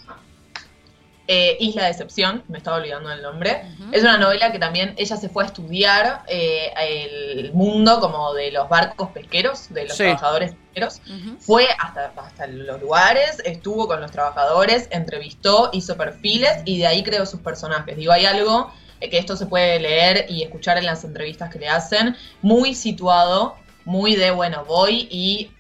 eh, 1.33 1.57
Isla 1.61 1.85
de 1.85 1.91
Excepción, 1.93 2.43
me 2.49 2.59
estaba 2.59 2.79
olvidando 2.79 3.09
el 3.13 3.23
nombre. 3.23 3.63
Es 3.93 4.03
una 4.03 4.19
novela 4.19 4.51
que 4.51 4.59
también 4.59 4.95
ella 4.97 5.17
se 5.17 5.29
fue 5.29 5.45
a 5.45 5.47
estudiar 5.47 6.25
eh, 6.27 6.73
el 6.77 7.53
mundo 7.53 8.01
como 8.01 8.35
de 8.35 8.51
los 8.51 8.69
barcos 8.69 9.11
pesqueros, 9.11 9.73
de 9.73 9.85
los 9.85 9.97
Sí. 9.97 10.03
trabajadores 10.03 10.55
pesqueros. 10.57 11.01
Fue 11.39 11.69
hasta, 11.79 12.13
hasta 12.17 12.49
los 12.49 12.81
lugares, 12.81 13.41
estuvo 13.45 13.87
con 13.87 14.01
los 14.01 14.11
trabajadores, 14.11 14.89
entrevistó, 14.91 15.71
hizo 15.73 15.97
perfiles 15.97 16.51
y 16.65 16.79
de 16.79 16.89
ahí 16.89 17.05
creó 17.05 17.25
sus 17.27 17.39
personajes. 17.39 17.97
Digo, 17.97 18.11
hay 18.11 18.27
algo 18.27 18.73
eh, 19.01 19.09
que 19.09 19.19
esto 19.19 19.37
se 19.37 19.47
puede 19.47 19.79
leer 19.79 20.27
y 20.29 20.43
escuchar 20.43 20.79
en 20.79 20.87
las 20.87 21.05
entrevistas 21.05 21.49
que 21.53 21.61
le 21.61 21.69
hacen, 21.69 22.17
muy 22.43 22.75
situado, 22.75 23.55
muy 23.85 24.17
de, 24.17 24.33
bueno, 24.33 24.65
voy 24.65 25.07
y 25.13 25.53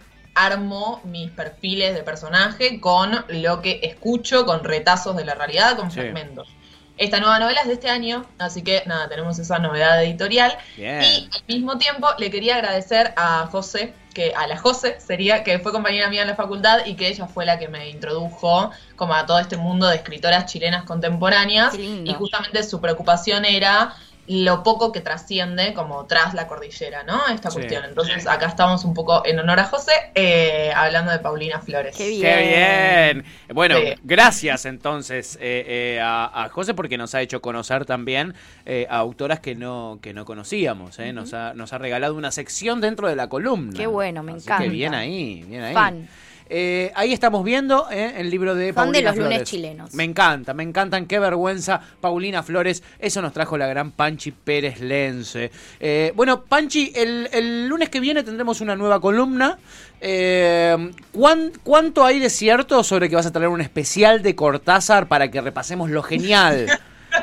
armo 0.46 1.00
mis 1.04 1.30
perfiles 1.30 1.94
de 1.94 2.02
personaje 2.02 2.80
con 2.80 3.24
lo 3.28 3.60
que 3.62 3.80
escucho, 3.82 4.46
con 4.46 4.64
retazos 4.64 5.16
de 5.16 5.24
la 5.24 5.34
realidad, 5.34 5.76
con 5.76 5.90
Sí. 5.90 6.00
fragmentos. 6.00 6.48
Esta 6.96 7.18
nueva 7.18 7.38
novela 7.38 7.62
es 7.62 7.66
de 7.68 7.72
este 7.74 7.88
año, 7.88 8.26
así 8.38 8.62
que 8.62 8.82
nada, 8.84 9.08
tenemos 9.08 9.38
esa 9.38 9.58
novedad 9.58 10.02
editorial. 10.04 10.56
Bien. 10.76 11.00
Y 11.02 11.30
al 11.34 11.42
mismo 11.48 11.78
tiempo 11.78 12.08
le 12.18 12.30
quería 12.30 12.56
agradecer 12.56 13.14
a 13.16 13.46
José, 13.50 13.94
que 14.12 14.34
a 14.34 14.46
la 14.46 14.58
José 14.58 14.98
sería, 15.00 15.42
que 15.42 15.58
fue 15.60 15.72
compañera 15.72 16.10
mía 16.10 16.22
en 16.22 16.28
la 16.28 16.34
facultad 16.34 16.84
y 16.84 16.96
que 16.96 17.08
ella 17.08 17.26
fue 17.26 17.46
la 17.46 17.58
que 17.58 17.68
me 17.68 17.88
introdujo 17.88 18.70
como 18.96 19.14
a 19.14 19.24
todo 19.24 19.38
este 19.38 19.56
mundo 19.56 19.86
de 19.86 19.96
escritoras 19.96 20.44
chilenas 20.44 20.84
contemporáneas. 20.84 21.74
Y 21.78 22.12
justamente 22.12 22.62
su 22.64 22.82
preocupación 22.82 23.46
era 23.46 23.94
lo 24.32 24.62
poco 24.62 24.92
que 24.92 25.00
trasciende 25.00 25.74
como 25.74 26.06
tras 26.06 26.34
la 26.34 26.46
cordillera, 26.46 27.02
¿no? 27.02 27.26
Esta 27.34 27.50
Sí. 27.50 27.56
cuestión. 27.56 27.84
Entonces 27.84 28.28
acá 28.28 28.46
estamos 28.46 28.84
un 28.84 28.94
poco 28.94 29.22
en 29.26 29.40
honor 29.40 29.58
a 29.58 29.64
José, 29.64 29.90
eh, 30.14 30.70
hablando 30.72 31.10
de 31.10 31.18
Paulina 31.18 31.58
Flores. 31.60 31.96
Qué 31.96 32.08
bien. 32.10 32.22
Qué 32.22 32.46
bien. 32.46 33.24
Bueno, 33.52 33.76
Sí. 33.76 33.94
gracias 34.04 34.66
entonces 34.66 35.36
eh, 35.40 35.96
eh, 35.96 36.00
a, 36.00 36.44
a 36.44 36.48
José 36.48 36.74
porque 36.74 36.96
nos 36.96 37.14
ha 37.16 37.22
hecho 37.22 37.40
conocer 37.42 37.86
también 37.86 38.34
eh, 38.66 38.86
a 38.88 38.98
autoras 38.98 39.40
que 39.40 39.56
no, 39.56 39.98
que 40.00 40.14
no 40.14 40.24
conocíamos. 40.24 40.98
eh. 41.00 41.12
nos, 41.12 41.34
ha, 41.34 41.52
nos 41.54 41.72
ha 41.72 41.78
regalado 41.78 42.14
una 42.14 42.30
sección 42.30 42.80
dentro 42.80 43.08
de 43.08 43.16
la 43.16 43.28
columna. 43.28 43.76
Qué 43.76 43.88
bueno, 43.88 44.22
me 44.22 44.32
Así 44.32 44.42
encanta. 44.44 44.62
Que 44.62 44.70
bien 44.70 44.94
ahí, 44.94 45.42
bien 45.48 45.64
ahí. 45.64 45.74
Fan. 45.74 46.08
Eh, 46.52 46.90
ahí 46.96 47.12
estamos 47.12 47.44
viendo 47.44 47.88
eh, 47.92 48.14
el 48.16 48.28
libro 48.28 48.56
de 48.56 48.72
Son 48.72 48.90
de 48.90 49.02
los 49.02 49.16
lunes 49.16 49.44
chilenos. 49.44 49.94
Me 49.94 50.02
encanta, 50.02 50.52
me 50.52 50.64
encantan. 50.64 51.06
Qué 51.06 51.20
vergüenza, 51.20 51.80
Paulina 52.00 52.42
Flores. 52.42 52.82
Eso 52.98 53.22
nos 53.22 53.32
trajo 53.32 53.56
la 53.56 53.68
gran 53.68 53.92
Panchi 53.92 54.32
Pérez 54.32 54.80
Lense. 54.80 55.52
Eh, 55.78 56.12
bueno, 56.16 56.42
Panchi, 56.42 56.92
el, 56.96 57.28
el 57.32 57.68
lunes 57.68 57.88
que 57.88 58.00
viene 58.00 58.24
tendremos 58.24 58.60
una 58.60 58.74
nueva 58.74 59.00
columna. 59.00 59.58
Eh, 60.00 60.90
¿cuán- 61.12 61.52
¿Cuánto 61.62 62.04
hay 62.04 62.18
de 62.18 62.30
cierto 62.30 62.82
sobre 62.82 63.08
que 63.08 63.14
vas 63.16 63.26
a 63.26 63.32
traer 63.32 63.48
un 63.48 63.60
especial 63.60 64.20
de 64.22 64.34
Cortázar 64.34 65.06
para 65.06 65.30
que 65.30 65.40
repasemos 65.40 65.88
lo 65.90 66.02
genial, 66.02 66.66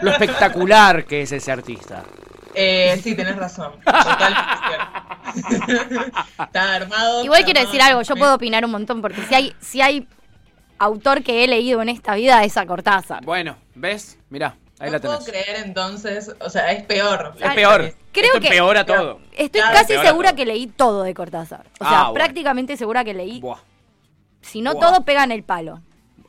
lo 0.02 0.12
espectacular 0.12 1.04
que 1.06 1.24
es 1.24 1.32
ese 1.34 1.52
artista? 1.52 2.04
Eh, 2.56 2.98
sí, 3.04 3.14
tenés 3.14 3.36
razón. 3.36 3.74
Total. 3.84 4.34
está 6.40 6.76
armado. 6.76 7.24
Igual 7.24 7.40
está 7.40 7.46
quiero 7.46 7.60
armado. 7.60 7.74
decir 7.74 7.82
algo, 7.82 8.02
yo 8.02 8.16
puedo 8.16 8.36
opinar 8.36 8.66
un 8.66 8.72
montón, 8.72 9.02
porque 9.02 9.22
si 9.26 9.36
hay, 9.36 9.56
si 9.60 9.82
hay 9.82 10.08
autor 10.80 11.24
que 11.24 11.44
he 11.44 11.48
leído 11.48 11.82
en 11.82 11.90
esta 11.90 12.16
vida 12.16 12.44
es 12.44 12.58
a 12.58 12.66
Cortázar. 12.66 13.24
Bueno, 13.26 13.58
¿ves? 13.76 14.20
Mirá, 14.30 14.56
ahí 14.80 14.88
no 14.88 14.94
la 14.94 15.00
puedo 15.00 15.20
tenés. 15.20 15.30
creer 15.44 15.66
entonces, 15.66 16.32
o 16.40 16.50
sea, 16.50 16.72
es 16.72 16.84
peor. 16.84 17.34
Es 17.40 17.54
peor. 17.54 17.94
Creo 18.12 18.26
Esto 18.28 18.40
que- 18.42 18.48
empeora 18.48 18.86
todo. 18.86 19.20
Estoy 19.34 19.62
Claro, 19.62 19.76
casi 19.78 19.94
segura 19.98 20.30
todo. 20.30 20.36
que 20.38 20.46
leí 20.46 20.68
todo 20.68 21.04
de 21.04 21.14
Cortázar. 21.14 21.66
O 21.80 21.84
Ah, 21.86 21.90
sea, 21.90 21.98
bueno. 22.04 22.14
prácticamente 22.16 22.76
segura 22.78 23.04
que 23.04 23.14
leí. 23.14 23.40
Buah. 23.40 23.60
Si 24.42 24.62
no 24.62 24.74
Buah. 24.74 24.88
todo, 24.88 25.06
pega 25.06 25.24
en 25.24 25.32
el 25.32 25.44
palo. 25.44 25.82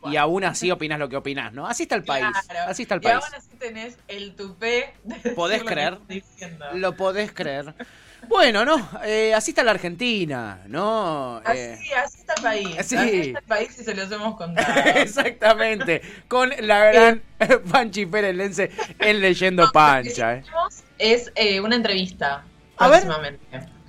Y 0.04 0.16
aún 0.16 0.44
así 0.44 0.70
opinas 0.70 0.98
lo 0.98 1.08
que 1.08 1.16
opinas, 1.16 1.52
¿no? 1.52 1.66
Así 1.66 1.82
está 1.82 1.96
el 1.96 2.04
país. 2.04 2.24
Claro. 2.48 2.70
Así 2.70 2.82
está 2.82 2.94
el 2.94 3.00
Y 3.00 3.04
país. 3.04 3.16
aún 3.24 3.34
así 3.34 3.48
tenés 3.58 3.98
el 4.06 4.34
tupé. 4.36 4.94
de 5.04 5.30
¿Podés 5.32 5.60
lo 5.60 5.66
creer? 5.66 5.98
diciendo. 6.08 6.66
Lo 6.74 6.94
podés 6.96 7.32
creer. 7.32 7.74
Bueno, 8.28 8.64
no, 8.64 8.88
eh, 9.04 9.32
así 9.35 9.50
está 9.52 9.62
la 9.64 9.70
Argentina, 9.73 10.61
¿no? 10.66 11.40
Eh, 11.52 11.75
Así, 11.75 11.92
así 11.92 12.18
está 12.20 12.35
el 12.37 12.42
país. 12.42 12.76
Sí. 12.87 12.97
Así 12.97 13.20
está 13.20 13.38
el 13.38 13.44
país 13.47 13.78
y 13.80 13.85
se 13.85 13.94
los 13.94 14.11
hemos 14.12 14.37
contado. 14.37 14.80
exactamente, 14.97 16.02
con 16.28 16.50
la 16.61 16.85
gran 16.92 17.23
Panchi 17.70 18.06
Pérez 18.06 18.35
Lense 18.35 18.70
en 18.99 19.20
Leyendo 19.20 19.62
Lo 19.62 19.68
que 19.68 19.73
Pancha. 19.75 20.35
eh. 20.37 20.42
Es 20.99 21.32
eh, 21.37 21.61
una 21.61 21.76
entrevista 21.76 22.44
A 22.76 22.88
ver. 22.88 23.00
próximamente. 23.02 23.40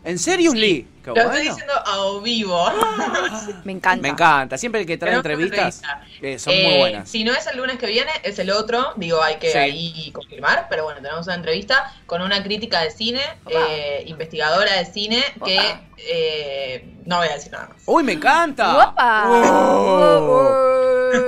¿En 0.03 0.17
serio, 0.19 0.53
Lee? 0.53 0.88
Qué 1.03 1.10
Lo 1.12 1.13
bueno. 1.13 1.29
estoy 1.32 1.48
diciendo 1.48 1.74
a 1.75 2.22
vivo. 2.24 2.72
Me 3.63 3.72
encanta. 3.72 4.01
Me 4.01 4.10
encanta, 4.10 4.58
siempre 4.58 4.86
que 4.86 4.98
trae 4.98 5.12
Tenemos 5.22 5.25
entrevistas 5.25 5.82
entrevista. 5.84 6.25
eh, 6.27 6.39
son 6.39 6.53
Eh, 6.53 6.63
muy 6.68 6.77
buenas. 6.79 7.10
Si 7.10 7.24
no 7.24 7.32
es 7.34 7.48
el 7.48 7.58
lunes 7.58 7.77
que 7.77 7.88
viene, 7.88 8.12
es 8.24 8.38
el 8.39 8.51
otro. 8.51 8.94
Digo, 8.98 9.22
hay 9.24 9.36
que 9.38 9.51
Sí. 9.51 9.58
ahí 9.58 10.12
confirmar. 10.12 10.68
Pero 10.70 10.84
bueno, 10.84 11.01
tenemos 11.01 11.25
una 11.27 11.36
entrevista 11.36 11.94
con 12.06 12.22
una 12.22 12.44
crítica 12.44 12.82
de 12.82 12.91
cine, 12.91 13.22
eh, 13.50 14.03
investigadora 14.08 14.74
de 14.74 14.86
cine, 14.86 15.24
que 15.46 15.60
eh, 15.98 16.96
no 17.06 17.18
voy 17.18 17.27
a 17.27 17.34
decir 17.34 17.51
nada 17.51 17.68
más. 17.70 17.82
¡Uy, 17.86 18.03
me 18.03 18.13
encanta! 18.13 18.94
¡Oh! 18.98 20.56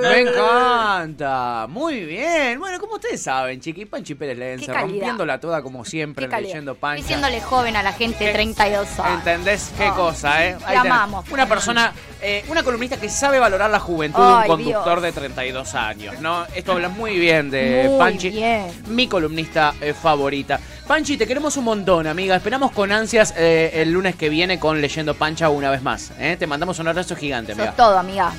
Me 0.00 0.20
encanta, 0.20 1.66
muy 1.68 2.04
bien. 2.04 2.58
Bueno, 2.60 2.78
como 2.78 2.94
ustedes 2.94 3.20
saben, 3.22 3.60
Chiqui 3.60 3.84
Panchi 3.86 4.14
Pérez 4.14 4.38
calidad. 4.64 4.80
rompiéndola 4.82 5.40
toda 5.40 5.60
como 5.62 5.84
siempre, 5.84 6.28
leyendo 6.28 6.74
Pancha. 6.76 7.02
Diciéndole 7.02 7.40
joven 7.40 7.76
a 7.76 7.82
la 7.82 7.92
gente 7.92 8.24
de 8.24 8.32
32 8.32 8.98
años. 9.00 9.18
¿Entendés 9.18 9.61
qué 9.76 9.88
Oh, 9.90 9.94
cosa, 9.94 10.44
eh? 10.46 10.56
te 10.58 10.64
tenés. 10.64 10.80
amamos. 10.80 11.24
Una 11.30 11.46
persona, 11.46 11.92
eh, 12.20 12.44
una 12.48 12.62
columnista 12.62 12.96
que 12.98 13.08
sabe 13.08 13.38
valorar 13.38 13.70
la 13.70 13.80
juventud 13.80 14.18
de 14.22 14.34
un 14.34 14.46
conductor 14.46 15.00
Dios. 15.00 15.14
de 15.14 15.20
32 15.20 15.74
años, 15.74 16.20
¿no? 16.20 16.44
Esto 16.54 16.72
habla 16.72 16.88
muy 16.88 17.18
bien 17.18 17.50
de 17.50 17.86
Muy 17.88 17.98
Panchi, 17.98 18.30
bien. 18.30 18.66
mi 18.88 19.06
columnista 19.08 19.74
eh, 19.80 19.94
favorita. 19.94 20.58
Panchi, 20.86 21.16
te 21.16 21.26
queremos 21.26 21.56
un 21.56 21.64
montón, 21.64 22.06
amiga. 22.06 22.36
Esperamos 22.36 22.72
con 22.72 22.92
ansias 22.92 23.34
eh, 23.36 23.70
el 23.74 23.92
lunes 23.92 24.16
que 24.16 24.28
viene 24.28 24.58
con 24.58 24.80
Leyendo 24.80 25.14
Pancha 25.14 25.48
una 25.48 25.70
vez 25.70 25.82
más. 25.82 26.12
¿eh? 26.18 26.36
Te 26.38 26.46
mandamos 26.46 26.78
un 26.78 26.88
abrazo 26.88 27.14
gigante, 27.16 27.52
amiga. 27.52 27.68
Sos 27.68 27.76
todo, 27.76 27.98
amiga. 27.98 28.32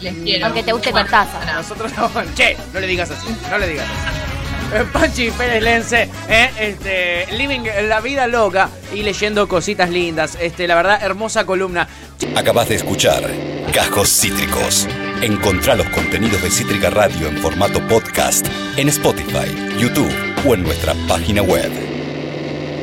Les 0.00 0.14
quiero. 0.14 0.46
Aunque 0.46 0.62
te 0.62 0.72
guste 0.72 0.92
Cortázar. 0.92 1.54
Nosotros 1.54 1.90
Che, 2.34 2.56
no 2.72 2.80
le 2.80 2.86
digas 2.86 3.10
así, 3.10 3.34
no 3.50 3.58
le 3.58 3.68
digas 3.68 3.86
así. 3.86 4.15
Panchi 4.92 5.30
Pérez 5.30 5.62
Lense, 5.62 6.08
eh, 6.28 6.50
este, 6.60 7.32
living 7.36 7.62
la 7.88 8.00
vida 8.00 8.26
loca 8.26 8.68
y 8.94 9.02
leyendo 9.02 9.48
cositas 9.48 9.90
lindas. 9.90 10.36
Este, 10.40 10.66
la 10.66 10.74
verdad, 10.74 11.02
hermosa 11.02 11.44
columna. 11.44 11.88
Acabas 12.34 12.68
de 12.68 12.76
escuchar 12.76 13.22
Cajos 13.72 14.08
Cítricos. 14.08 14.88
Encontrá 15.22 15.74
los 15.74 15.88
contenidos 15.90 16.42
de 16.42 16.50
Cítrica 16.50 16.90
Radio 16.90 17.28
en 17.28 17.38
formato 17.38 17.80
podcast 17.88 18.46
en 18.76 18.88
Spotify, 18.88 19.78
YouTube 19.78 20.12
o 20.46 20.54
en 20.54 20.62
nuestra 20.62 20.94
página 21.08 21.42
web. 21.42 21.85